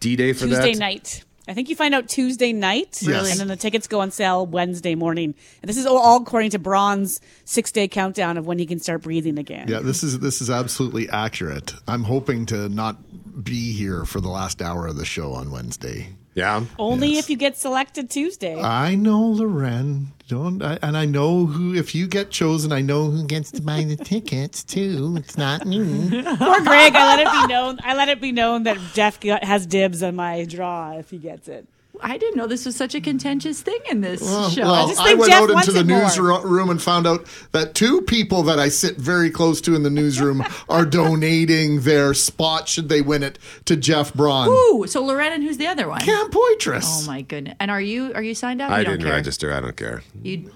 [0.00, 0.66] D day for Tuesday that?
[0.66, 1.24] Tuesday night.
[1.48, 3.28] I think you find out Tuesday night, Really?
[3.32, 5.34] and then the tickets go on sale Wednesday morning.
[5.62, 9.36] And this is all according to Braun's six-day countdown of when he can start breathing
[9.36, 9.66] again.
[9.66, 11.74] Yeah, this is this is absolutely accurate.
[11.88, 12.98] I'm hoping to not
[13.42, 16.10] be here for the last hour of the show on Wednesday.
[16.34, 16.64] Yeah.
[16.78, 18.60] Only if you get selected Tuesday.
[18.60, 20.12] I know, Loren.
[20.28, 21.74] Don't, I, and I know who.
[21.74, 25.16] If you get chosen, I know who gets to buy the tickets too.
[25.18, 25.78] It's not me.
[25.78, 26.94] Poor Greg.
[26.94, 27.80] I let it be known.
[27.82, 31.48] I let it be known that Jeff has dibs on my draw if he gets
[31.48, 31.66] it.
[32.02, 34.62] I didn't know this was such a contentious thing in this Well, show.
[34.62, 38.42] well, just I went Jeff out into the newsroom and found out that two people
[38.44, 43.02] that I sit very close to in the newsroom are donating their spot should they
[43.02, 44.48] win it to Jeff Braun.
[44.48, 46.00] Ooh, so Loretta, and who's the other one?
[46.00, 46.84] Cam Poitras.
[46.84, 47.56] Oh my goodness!
[47.60, 48.70] And are you are you signed up?
[48.70, 49.16] I You don't didn't care.
[49.16, 49.52] register.
[49.52, 50.02] I don't care.
[50.22, 50.50] You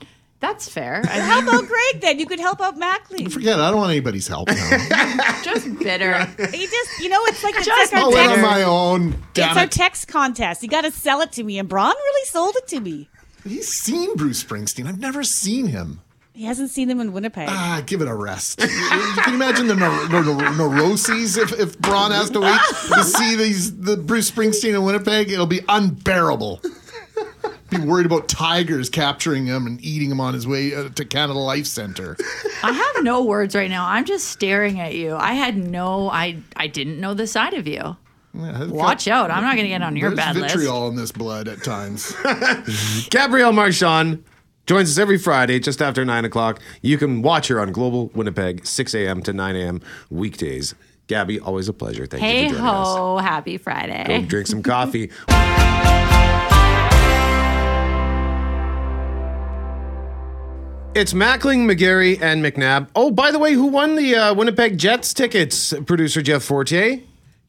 [0.47, 1.01] That's fair.
[1.05, 2.19] I How mean, about Greg then?
[2.19, 3.25] You could help out Mackley.
[3.27, 3.63] Forget it.
[3.63, 5.41] I don't want anybody's help now.
[5.43, 6.29] just bitter.
[6.39, 8.43] You just, you know, it's like it's Just like I'll our win on text.
[8.43, 9.09] my own.
[9.15, 9.71] It's Damn our it.
[9.71, 10.63] text contest.
[10.63, 13.09] You got to sell it to me, and Braun really sold it to me.
[13.43, 14.87] He's seen Bruce Springsteen.
[14.87, 16.01] I've never seen him.
[16.35, 17.47] He hasn't seen them in Winnipeg.
[17.49, 18.61] Ah, give it a rest.
[18.61, 22.61] you can you imagine the neur- neur- neur- neuroses if, if Braun has to wait
[22.89, 25.31] to see these the Bruce Springsteen in Winnipeg.
[25.31, 26.61] It'll be unbearable.
[27.75, 31.39] Be worried about tigers capturing him and eating him on his way uh, to Canada
[31.39, 32.17] Life Center.
[32.63, 33.87] I have no words right now.
[33.89, 35.17] I'm just staring at you.
[35.17, 36.09] I had no.
[36.11, 37.97] I I didn't know the side of you.
[38.37, 39.31] Yeah, Watch out!
[39.31, 40.55] I'm not going to get on your There's bad list.
[40.57, 42.13] vitriol in this blood at times.
[43.11, 44.25] Gabrielle Marchand
[44.67, 46.61] joins us every Friday just after 9 o'clock.
[46.83, 49.23] You can watch her on Global Winnipeg, 6 a.m.
[49.23, 49.81] to 9 a.m.
[50.11, 50.75] weekdays.
[51.07, 52.07] Gabby, always a pleasure.
[52.07, 52.87] Thank Hey you for joining us.
[52.89, 53.19] ho!
[53.19, 54.05] Happy Friday.
[54.09, 55.11] Go drink some coffee.
[60.97, 62.87] It's Mackling, McGarry, and McNabb.
[62.95, 65.75] Oh, by the way, who won the uh, Winnipeg Jets tickets?
[65.87, 67.01] Producer Jeff Fortier.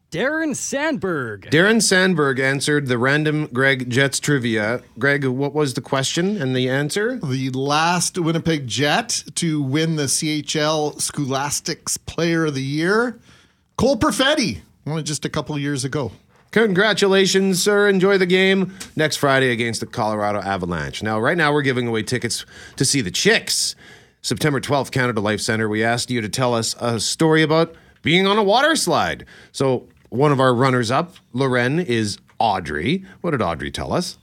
[0.10, 1.52] Darren Sandberg.
[1.52, 4.82] Darren Sandberg answered the random Greg Jets trivia.
[4.98, 7.18] Greg, what was the question and the answer?
[7.18, 13.20] the last Winnipeg Jet to win the CHL Scholastics Player of the Year,
[13.78, 16.12] Cole Perfetti, won it just a couple of years ago.
[16.56, 17.90] Congratulations, sir.
[17.90, 21.04] Enjoy the game next Friday against the Colorado Avalanche.
[21.04, 22.46] Now, right now, we're giving away tickets
[22.78, 23.76] to see the Chicks.
[24.22, 25.68] September 12th, Canada Life Center.
[25.68, 29.26] We asked you to tell us a story about being on a water slide.
[29.52, 33.04] So, one of our runners up, Loren, is Audrey.
[33.20, 34.18] What did Audrey tell us?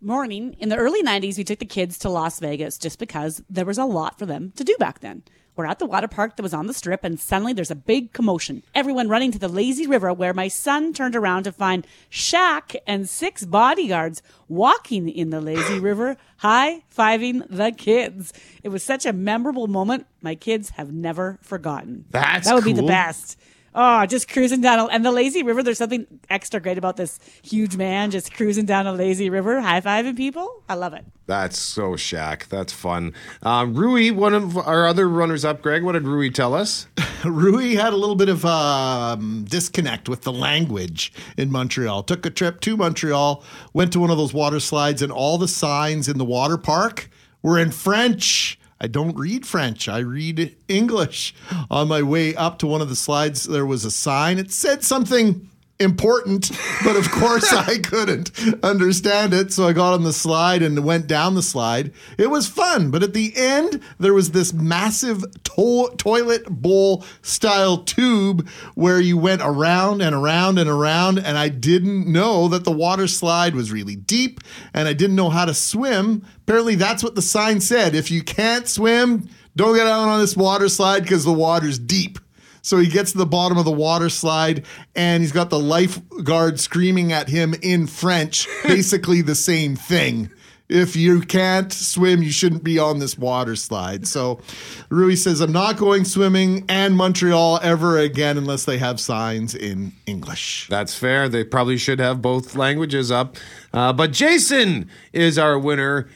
[0.00, 0.54] Morning.
[0.60, 3.76] In the early 90s, we took the kids to Las Vegas just because there was
[3.76, 5.24] a lot for them to do back then.
[5.56, 8.12] We're at the water park that was on the strip, and suddenly there's a big
[8.12, 8.62] commotion.
[8.74, 13.08] Everyone running to the lazy river where my son turned around to find Shaq and
[13.08, 18.32] six bodyguards walking in the lazy river, high fiving the kids.
[18.62, 22.04] It was such a memorable moment my kids have never forgotten.
[22.10, 23.38] That's That would be the best.
[23.74, 24.90] Oh, just cruising down.
[24.90, 28.86] And the lazy river, there's something extra great about this huge man just cruising down
[28.86, 30.62] a lazy river, high fiving people.
[30.68, 31.04] I love it.
[31.26, 32.48] That's so Shaq.
[32.48, 33.14] That's fun.
[33.42, 36.88] Um, Rui, one of our other runners up, Greg, what did Rui tell us?
[37.24, 42.02] Rui had a little bit of um, disconnect with the language in Montreal.
[42.02, 45.48] Took a trip to Montreal, went to one of those water slides, and all the
[45.48, 47.08] signs in the water park
[47.42, 48.58] were in French.
[48.80, 49.88] I don't read French.
[49.88, 51.34] I read English.
[51.70, 54.38] On my way up to one of the slides, there was a sign.
[54.38, 55.49] It said something
[55.80, 56.50] important,
[56.84, 58.30] but of course I couldn't
[58.62, 59.52] understand it.
[59.52, 61.92] So I got on the slide and went down the slide.
[62.18, 67.78] It was fun, but at the end, there was this massive to- toilet bowl style
[67.78, 71.18] tube where you went around and around and around.
[71.18, 74.40] And I didn't know that the water slide was really deep
[74.74, 76.24] and I didn't know how to swim.
[76.42, 77.94] Apparently, that's what the sign said.
[77.94, 82.18] If you can't swim, don't get out on this water slide because the water's deep.
[82.62, 86.60] So he gets to the bottom of the water slide and he's got the lifeguard
[86.60, 90.30] screaming at him in French, basically the same thing.
[90.70, 94.06] If you can't swim, you shouldn't be on this water slide.
[94.06, 94.40] So
[94.88, 99.92] Rui says, I'm not going swimming and Montreal ever again unless they have signs in
[100.06, 100.68] English.
[100.70, 101.28] That's fair.
[101.28, 103.36] They probably should have both languages up.
[103.74, 106.08] Uh, but Jason is our winner.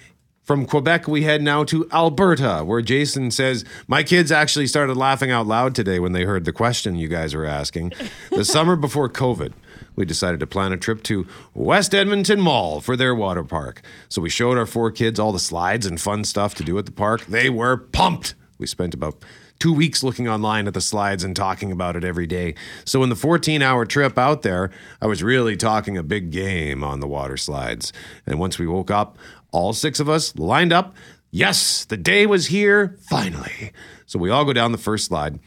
[0.45, 5.31] From Quebec, we head now to Alberta, where Jason says, My kids actually started laughing
[5.31, 7.95] out loud today when they heard the question you guys were asking.
[8.31, 9.55] The summer before COVID,
[9.97, 13.81] we decided to plan a trip to West Edmonton Mall for their water park.
[14.11, 16.85] So we showed our four kids all the slides and fun stuff to do at
[16.85, 17.25] the park.
[17.25, 18.35] They were pumped.
[18.59, 19.25] We spent about
[19.59, 22.55] two weeks looking online at the slides and talking about it every day.
[22.85, 24.71] So in the 14 hour trip out there,
[25.01, 27.93] I was really talking a big game on the water slides.
[28.27, 29.17] And once we woke up,
[29.55, 30.95] all six of us lined up.
[31.31, 33.73] Yes, the day was here, finally.
[34.05, 35.39] So we all go down the first slide.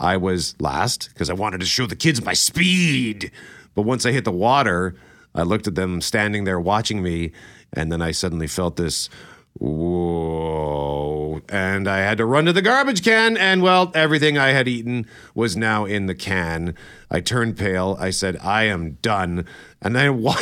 [0.00, 3.30] I was last because I wanted to show the kids my speed.
[3.76, 4.96] But once I hit the water,
[5.32, 7.30] I looked at them standing there watching me,
[7.72, 9.08] and then I suddenly felt this
[9.54, 11.40] whoa.
[11.48, 15.06] And I had to run to the garbage can, and well, everything I had eaten
[15.34, 16.74] was now in the can.
[17.10, 17.96] I turned pale.
[18.00, 19.46] I said, I am done.
[19.80, 20.36] And then wa-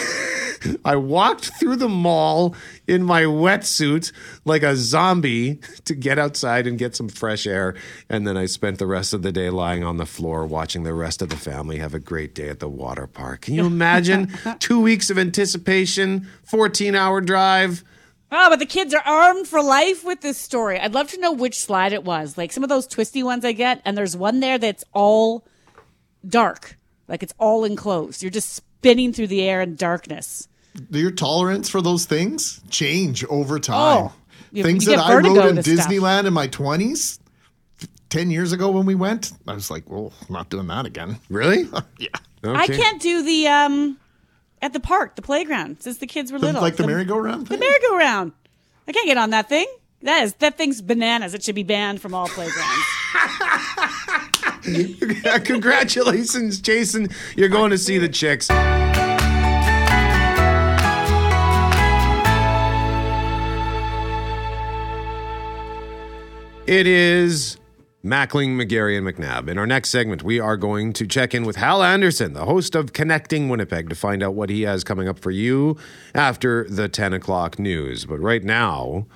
[0.84, 2.54] I walked through the mall
[2.86, 4.12] in my wetsuit
[4.44, 7.74] like a zombie to get outside and get some fresh air.
[8.08, 10.94] And then I spent the rest of the day lying on the floor watching the
[10.94, 13.42] rest of the family have a great day at the water park.
[13.42, 14.32] Can you imagine?
[14.58, 17.84] Two weeks of anticipation, 14 hour drive.
[18.32, 20.78] Oh, but the kids are armed for life with this story.
[20.78, 22.38] I'd love to know which slide it was.
[22.38, 25.44] Like some of those twisty ones I get, and there's one there that's all
[26.26, 26.76] dark.
[27.08, 28.22] Like it's all enclosed.
[28.22, 30.48] You're just spinning through the air in darkness.
[30.90, 34.04] Your tolerance for those things change over time.
[34.06, 34.12] Oh.
[34.52, 35.86] You- Things you that I vertigo rode in to stuff.
[35.88, 37.18] Disneyland in my 20s,
[38.08, 41.18] 10 years ago when we went, I was like, well, I'm not doing that again.
[41.28, 41.68] Really?
[41.98, 42.08] yeah.
[42.42, 43.98] I can't do the um
[44.62, 46.62] at the park, the playground, since the kids were The- little.
[46.62, 48.32] like the merry-go-round The merry-go-round.
[48.88, 49.66] I can't get on that thing.
[50.02, 51.34] That is that thing's bananas.
[51.34, 52.84] It should be banned from all playgrounds.
[55.44, 57.08] Congratulations, Jason.
[57.36, 58.48] You're going to see the chicks.
[66.70, 67.56] It is
[68.04, 69.48] Mackling, McGarry, and McNabb.
[69.48, 72.76] In our next segment, we are going to check in with Hal Anderson, the host
[72.76, 75.76] of Connecting Winnipeg, to find out what he has coming up for you
[76.14, 78.04] after the 10 o'clock news.
[78.04, 79.08] But right now,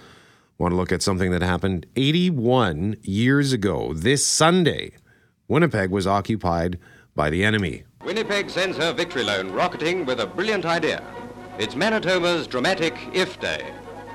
[0.59, 3.93] want to look at something that happened 81 years ago.
[3.95, 4.91] This Sunday,
[5.47, 6.81] Winnipeg was occupied
[7.15, 7.85] by the enemy.
[8.05, 11.05] Winnipeg sends her victory loan rocketing with a brilliant idea.
[11.61, 13.73] It's Manitoba's dramatic If Day.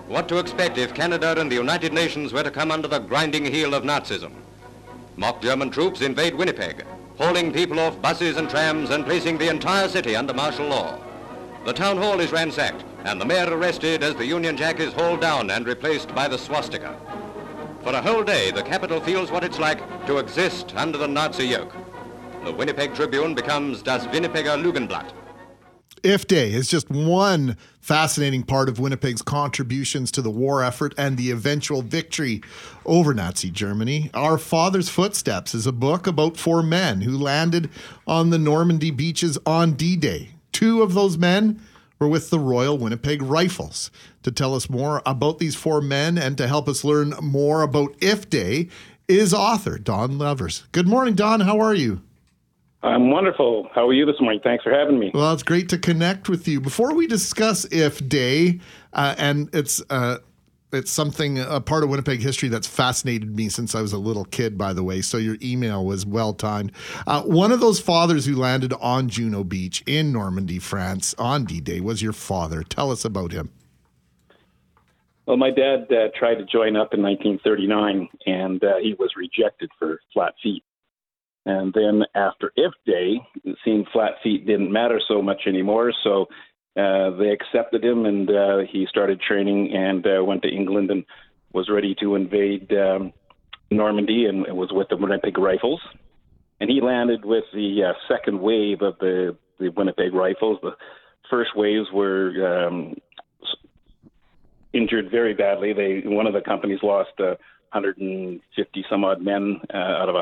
[0.09, 3.45] What to expect if Canada and the United Nations were to come under the grinding
[3.45, 4.31] heel of Nazism.
[5.17, 6.83] Mock German troops invade Winnipeg,
[7.19, 10.97] hauling people off buses and trams and placing the entire city under martial law.
[11.63, 15.21] The town hall is ransacked and the mayor arrested as the Union Jack is hauled
[15.21, 16.97] down and replaced by the swastika.
[17.83, 21.45] For a whole day, the capital feels what it's like to exist under the Nazi
[21.45, 21.75] yoke.
[22.45, 25.11] The Winnipeg Tribune becomes Das Winnipeger Lugenblatt.
[26.03, 31.17] If Day is just one fascinating part of Winnipeg's contributions to the war effort and
[31.17, 32.41] the eventual victory
[32.85, 34.09] over Nazi Germany.
[34.13, 37.69] Our Father's Footsteps is a book about four men who landed
[38.05, 40.31] on the Normandy beaches on D Day.
[40.51, 41.59] Two of those men
[41.99, 43.91] were with the Royal Winnipeg Rifles.
[44.23, 47.95] To tell us more about these four men and to help us learn more about
[48.01, 48.69] If Day
[49.07, 50.65] is author Don Levers.
[50.71, 51.39] Good morning, Don.
[51.41, 52.01] How are you?
[52.81, 53.67] I'm wonderful.
[53.75, 54.39] How are you this morning?
[54.41, 55.11] Thanks for having me.
[55.13, 56.61] Well, it's great to connect with you.
[56.61, 58.61] Before we discuss If Day,
[58.93, 60.19] uh, and it's uh,
[60.71, 64.23] it's something a part of Winnipeg history that's fascinated me since I was a little
[64.23, 64.57] kid.
[64.57, 66.71] By the way, so your email was well timed.
[67.05, 71.59] Uh, one of those fathers who landed on Juno Beach in Normandy, France, on D
[71.59, 72.63] Day was your father.
[72.63, 73.51] Tell us about him.
[75.25, 79.69] Well, my dad uh, tried to join up in 1939, and uh, he was rejected
[79.77, 80.63] for flat feet.
[81.49, 86.27] And then after If Day, it seemed flat feet didn't matter so much anymore, so
[86.77, 91.03] uh, they accepted him, and uh, he started training and uh, went to England and
[91.51, 93.11] was ready to invade um,
[93.71, 95.81] Normandy, and was with the Winnipeg Rifles.
[96.59, 100.59] And he landed with the uh, second wave of the, the Winnipeg Rifles.
[100.61, 100.75] The
[101.31, 102.93] first waves were um,
[104.71, 105.73] injured very badly.
[105.73, 107.35] They one of the companies lost uh,
[107.71, 110.15] 150 some odd men uh, out of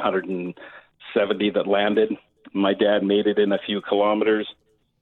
[1.13, 2.11] 170 that landed.
[2.53, 4.47] My dad made it in a few kilometers,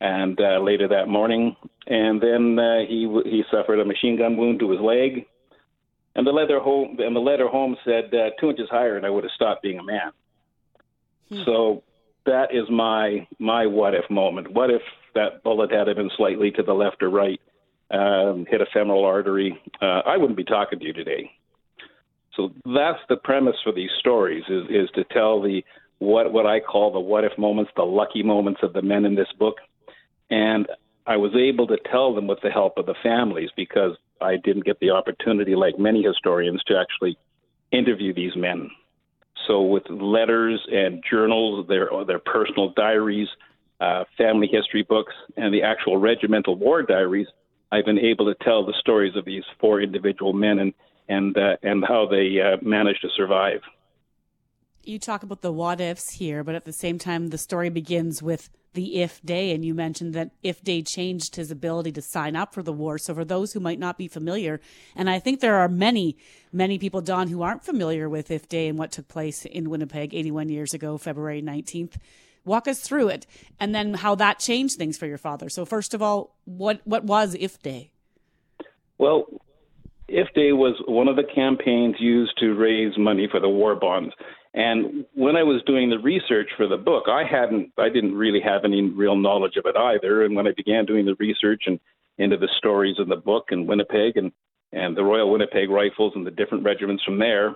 [0.01, 1.55] and uh, later that morning,
[1.87, 5.25] and then uh, he he suffered a machine gun wound to his leg.
[6.15, 9.09] And the letter home and the letter home said uh, two inches higher, and I
[9.09, 10.11] would have stopped being a man.
[11.45, 11.83] So
[12.25, 14.51] that is my my what if moment.
[14.51, 14.81] What if
[15.13, 17.39] that bullet had been slightly to the left or right?
[17.91, 21.31] um, hit a femoral artery, uh, I wouldn't be talking to you today.
[22.35, 25.63] So that's the premise for these stories: is is to tell the
[25.99, 29.15] what what I call the what if moments, the lucky moments of the men in
[29.15, 29.57] this book,
[30.29, 30.67] and
[31.07, 34.65] I was able to tell them with the help of the families because I didn't
[34.65, 37.17] get the opportunity, like many historians, to actually
[37.71, 38.69] interview these men.
[39.47, 43.27] So with letters and journals, their their personal diaries,
[43.79, 47.27] uh, family history books, and the actual regimental war diaries,
[47.71, 50.73] I've been able to tell the stories of these four individual men and
[51.07, 53.61] and uh, and how they uh, managed to survive.
[54.85, 58.21] You talk about the what ifs here, but at the same time, the story begins
[58.21, 59.53] with the if day.
[59.53, 62.97] And you mentioned that if day changed his ability to sign up for the war.
[62.97, 64.61] So, for those who might not be familiar,
[64.95, 66.17] and I think there are many,
[66.51, 70.13] many people, Don, who aren't familiar with if day and what took place in Winnipeg
[70.13, 71.95] 81 years ago, February 19th.
[72.43, 73.25] Walk us through it
[73.59, 75.49] and then how that changed things for your father.
[75.49, 77.91] So, first of all, what, what was if day?
[78.99, 79.25] Well,
[80.07, 84.13] If Day was one of the campaigns used to raise money for the war bonds.
[84.55, 88.39] And when I was doing the research for the book, I hadn't, I didn't really
[88.39, 90.23] have any real knowledge of it either.
[90.23, 91.77] And when I began doing the research and
[92.17, 94.31] into the stories in the book and Winnipeg and
[94.71, 97.55] and the Royal Winnipeg Rifles and the different regiments from there,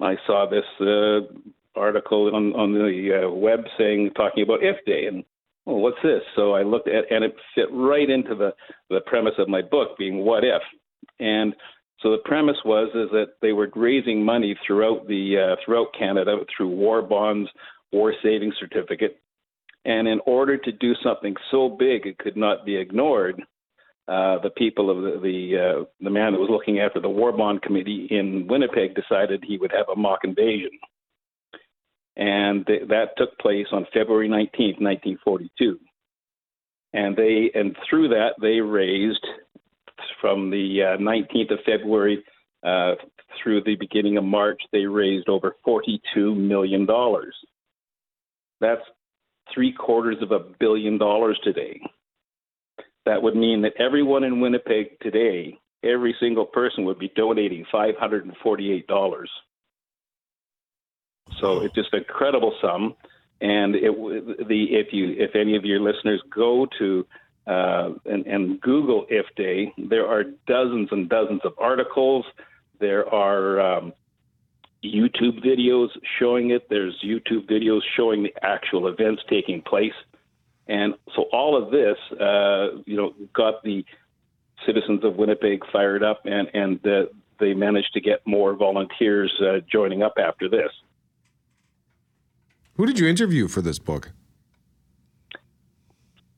[0.00, 1.26] I saw this uh,
[1.78, 5.24] article on on the uh, web saying talking about If Day and
[5.66, 6.22] well, what's this?
[6.36, 8.54] So I looked at and it fit right into the
[8.88, 10.62] the premise of my book being what if.
[11.18, 11.54] And
[12.02, 16.36] so the premise was is that they were raising money throughout the uh, throughout Canada
[16.56, 17.48] through war bonds,
[17.92, 19.20] war savings certificate,
[19.84, 23.42] and in order to do something so big it could not be ignored,
[24.08, 27.32] uh, the people of the the, uh, the man that was looking after the war
[27.32, 30.70] bond committee in Winnipeg decided he would have a mock invasion,
[32.16, 35.78] and th- that took place on February 19th, 1942.
[36.94, 39.24] And they and through that they raised
[40.20, 42.24] from the uh, 19th of February
[42.64, 42.94] uh,
[43.42, 47.34] through the beginning of March they raised over 42 million dollars.
[48.60, 48.82] That's
[49.54, 51.80] three quarters of a billion dollars today
[53.06, 59.24] that would mean that everyone in Winnipeg today, every single person would be donating $548.
[61.40, 62.94] So it's just an incredible sum.
[63.40, 67.06] And it, the if you if any of your listeners go to
[67.50, 72.24] uh, and, and Google If Day, there are dozens and dozens of articles.
[72.78, 73.92] There are um,
[74.84, 75.88] YouTube videos
[76.18, 76.68] showing it.
[76.70, 79.98] There's YouTube videos showing the actual events taking place.
[80.68, 83.84] And so all of this, uh, you know, got the
[84.64, 87.06] citizens of Winnipeg fired up, and and uh,
[87.40, 90.70] they managed to get more volunteers uh, joining up after this.
[92.74, 94.12] Who did you interview for this book?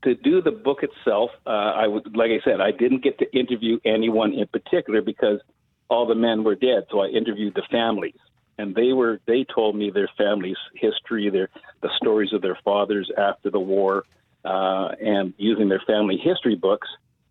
[0.05, 3.37] To do the book itself, uh, I would, like I said, I didn't get to
[3.37, 5.41] interview anyone in particular because
[5.89, 6.87] all the men were dead.
[6.91, 8.19] So I interviewed the families,
[8.59, 11.49] and they were they told me their family's history, their
[11.83, 14.05] the stories of their fathers after the war,
[14.45, 16.89] uh, and using their family history books,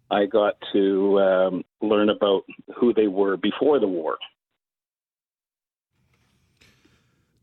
[0.10, 2.44] I got to um, learn about
[2.78, 4.18] who they were before the war.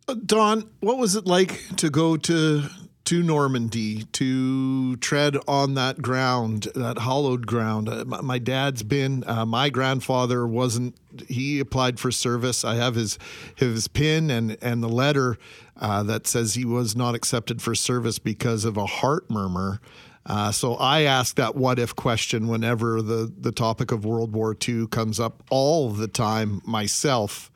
[0.07, 2.65] Uh, Don, what was it like to go to
[3.09, 7.89] to Normandy to tread on that ground, that hallowed ground?
[7.89, 9.25] Uh, my, my, dad's been.
[9.27, 10.95] Uh, my grandfather wasn't.
[11.27, 12.67] He applied for service.
[12.67, 13.19] I have his
[13.55, 15.39] his pin and and the letter
[15.79, 19.81] uh, that says he was not accepted for service because of a heart murmur.
[20.27, 24.55] Uh, so I ask that what if question whenever the, the topic of World War
[24.69, 27.51] II comes up all the time myself.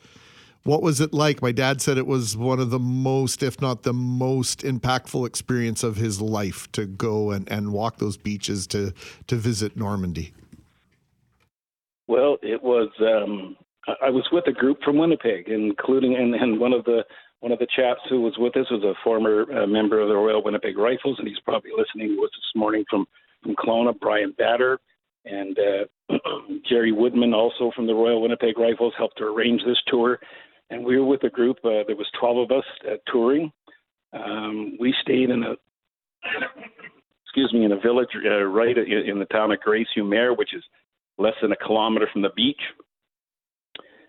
[0.65, 1.43] What was it like?
[1.43, 5.83] My dad said it was one of the most, if not the most impactful experience
[5.83, 8.93] of his life to go and, and walk those beaches to,
[9.27, 10.33] to visit Normandy.
[12.07, 12.91] Well, it was.
[13.01, 13.57] Um,
[14.01, 17.05] I was with a group from Winnipeg, including and, and one of the
[17.41, 20.15] one of the chaps who was with us was a former uh, member of the
[20.15, 23.07] Royal Winnipeg Rifles, and he's probably listening to us this morning from
[23.43, 23.99] from Kelowna.
[23.99, 24.79] Brian Batter
[25.25, 26.17] and uh,
[26.69, 30.21] Jerry Woodman, also from the Royal Winnipeg Rifles, helped to arrange this tour.
[30.73, 31.59] And we were with a group.
[31.63, 33.53] Uh, there was 12 of us uh, touring.
[34.15, 35.55] Um, we stayed in a
[37.27, 40.63] excuse me in a village uh, right in the town of Graye-sur-Mer, which is
[41.19, 42.61] less than a kilometer from the beach.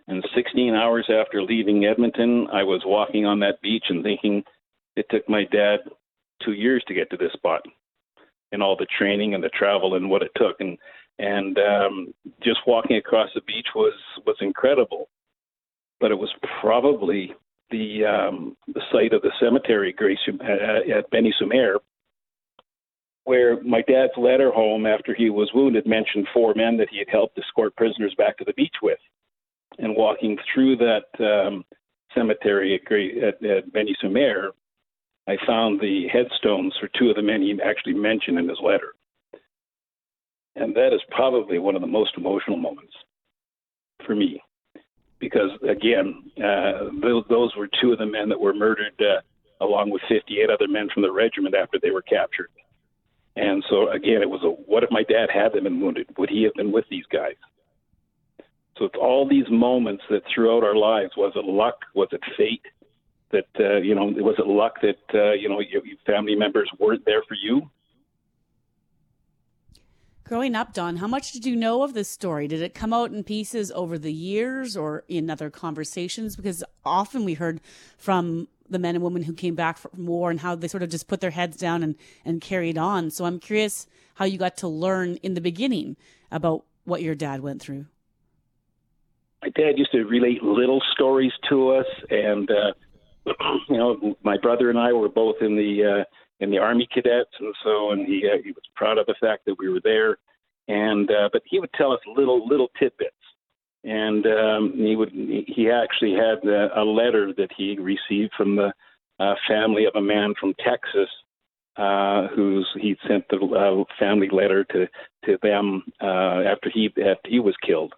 [0.07, 4.43] And 16 hours after leaving Edmonton, I was walking on that beach and thinking
[4.95, 5.80] it took my dad
[6.45, 7.61] two years to get to this spot,
[8.53, 10.78] and all the training and the travel and what it took, and
[11.20, 13.93] and um, just walking across the beach was
[14.26, 15.09] was incredible.
[16.04, 17.34] But it was probably
[17.72, 21.78] the um, the site of the cemetery, at Bény-sur-Mer,
[23.24, 27.08] where my dad's letter home after he was wounded mentioned four men that he had
[27.10, 28.99] helped escort prisoners back to the beach with
[29.78, 31.64] and walking through that um,
[32.14, 32.91] cemetery at,
[33.24, 34.51] at, at Bény-sur-Mer,
[35.30, 38.93] I found the headstones for two of the men he actually mentioned in his letter.
[40.58, 42.93] And that is probably one of the most emotional moments
[44.06, 44.41] for me.
[45.24, 49.21] Because, again, uh, those, those were two of the men that were murdered uh,
[49.63, 52.49] along with 58 other men from the regiment after they were captured.
[53.36, 56.07] And so, again, it was a what if my dad had been wounded?
[56.17, 57.36] Would he have been with these guys?
[58.78, 61.78] So it's all these moments that throughout our lives was it luck?
[61.95, 62.65] Was it fate?
[63.32, 66.69] That uh, you know, was it luck that uh, you know your, your family members
[66.80, 67.69] weren't there for you?
[70.26, 72.47] Growing up, Don, how much did you know of this story?
[72.47, 76.36] Did it come out in pieces over the years or in other conversations?
[76.36, 77.59] Because often we heard
[77.97, 80.89] from the men and women who came back from war and how they sort of
[80.89, 83.09] just put their heads down and, and carried on.
[83.09, 85.97] So I'm curious how you got to learn in the beginning
[86.32, 87.86] about what your dad went through
[89.43, 92.74] my dad used to relate little stories to us, and uh,
[93.69, 96.03] you know, my brother and I were both in the uh,
[96.39, 99.45] in the Army cadets, and so and he uh, he was proud of the fact
[99.45, 100.17] that we were there,
[100.67, 103.15] and uh, but he would tell us little little tidbits,
[103.84, 108.73] and um, he would he actually had a, a letter that he received from the
[109.19, 111.09] uh, family of a man from Texas
[111.77, 114.88] uh, who's he sent the uh, family letter to
[115.25, 117.93] to them uh, after he after he was killed,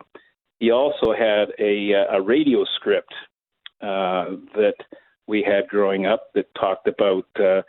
[0.59, 3.13] he also had a, uh, a radio script
[3.81, 4.75] uh, that
[5.27, 7.61] we had growing up that talked about uh,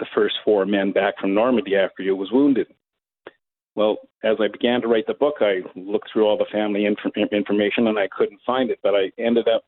[0.00, 2.66] the first four men back from Normandy after he was wounded.
[3.76, 7.32] Well, as I began to write the book, I looked through all the family inf-
[7.32, 9.62] information and I couldn't find it, but I ended up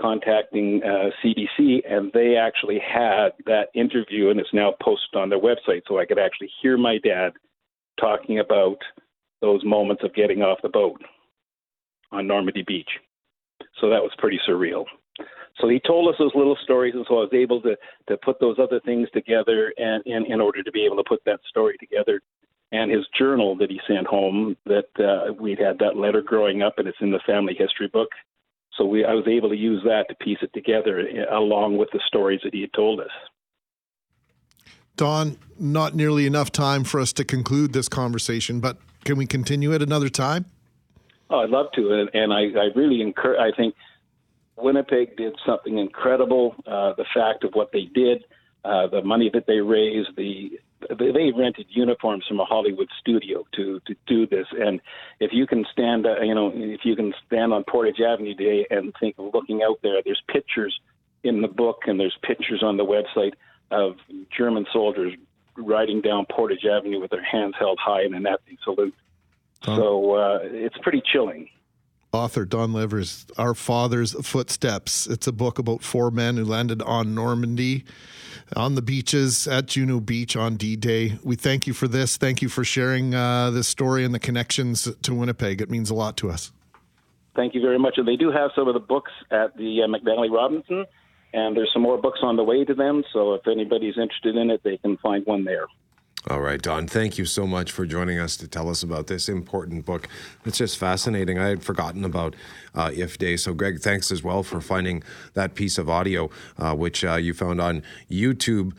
[0.00, 5.40] contacting uh, CBC, and they actually had that interview, and it's now posted on their
[5.40, 7.32] website, so I could actually hear my dad
[8.00, 8.78] talking about
[9.40, 11.00] those moments of getting off the boat
[12.10, 12.88] on Normandy Beach.
[13.80, 14.84] So that was pretty surreal.
[15.60, 17.76] So he told us those little stories, and so I was able to
[18.08, 21.22] to put those other things together, and in in order to be able to put
[21.26, 22.20] that story together.
[22.72, 26.74] And his journal that he sent home, that uh, we'd had that letter growing up,
[26.78, 28.08] and it's in the family history book.
[28.76, 31.88] So we, I was able to use that to piece it together uh, along with
[31.92, 33.10] the stories that he had told us.
[34.96, 39.72] Don, not nearly enough time for us to conclude this conversation, but can we continue
[39.72, 40.46] at another time?
[41.30, 43.38] Oh, I'd love to, and, and I, I really encourage.
[43.40, 43.74] I think
[44.56, 46.54] Winnipeg did something incredible.
[46.66, 48.24] Uh, the fact of what they did,
[48.64, 53.80] uh, the money that they raised, the they rented uniforms from a Hollywood studio to
[53.86, 54.46] to do this.
[54.52, 54.80] And
[55.18, 58.66] if you can stand, uh, you know, if you can stand on Portage Avenue today
[58.70, 60.78] and think of looking out there, there's pictures
[61.22, 63.32] in the book and there's pictures on the website
[63.70, 63.96] of
[64.36, 65.14] German soldiers
[65.56, 68.94] riding down Portage Avenue with their hands held high in a Nazi salute.
[69.64, 71.48] So uh, it's pretty chilling.
[72.14, 75.06] Author Don Levers, Our Father's Footsteps.
[75.08, 77.84] It's a book about four men who landed on Normandy,
[78.54, 81.18] on the beaches at Juno Beach on D Day.
[81.24, 82.16] We thank you for this.
[82.16, 85.60] Thank you for sharing uh, this story and the connections to Winnipeg.
[85.60, 86.52] It means a lot to us.
[87.34, 87.94] Thank you very much.
[87.96, 90.86] And they do have some of the books at the uh, Robinson,
[91.32, 93.02] and there's some more books on the way to them.
[93.12, 95.66] So if anybody's interested in it, they can find one there.
[96.30, 99.28] All right, Don, thank you so much for joining us to tell us about this
[99.28, 100.08] important book.
[100.46, 101.38] It's just fascinating.
[101.38, 102.34] I had forgotten about
[102.74, 103.36] uh, If Day.
[103.36, 105.02] So, Greg, thanks as well for finding
[105.34, 108.72] that piece of audio, uh, which uh, you found on YouTube.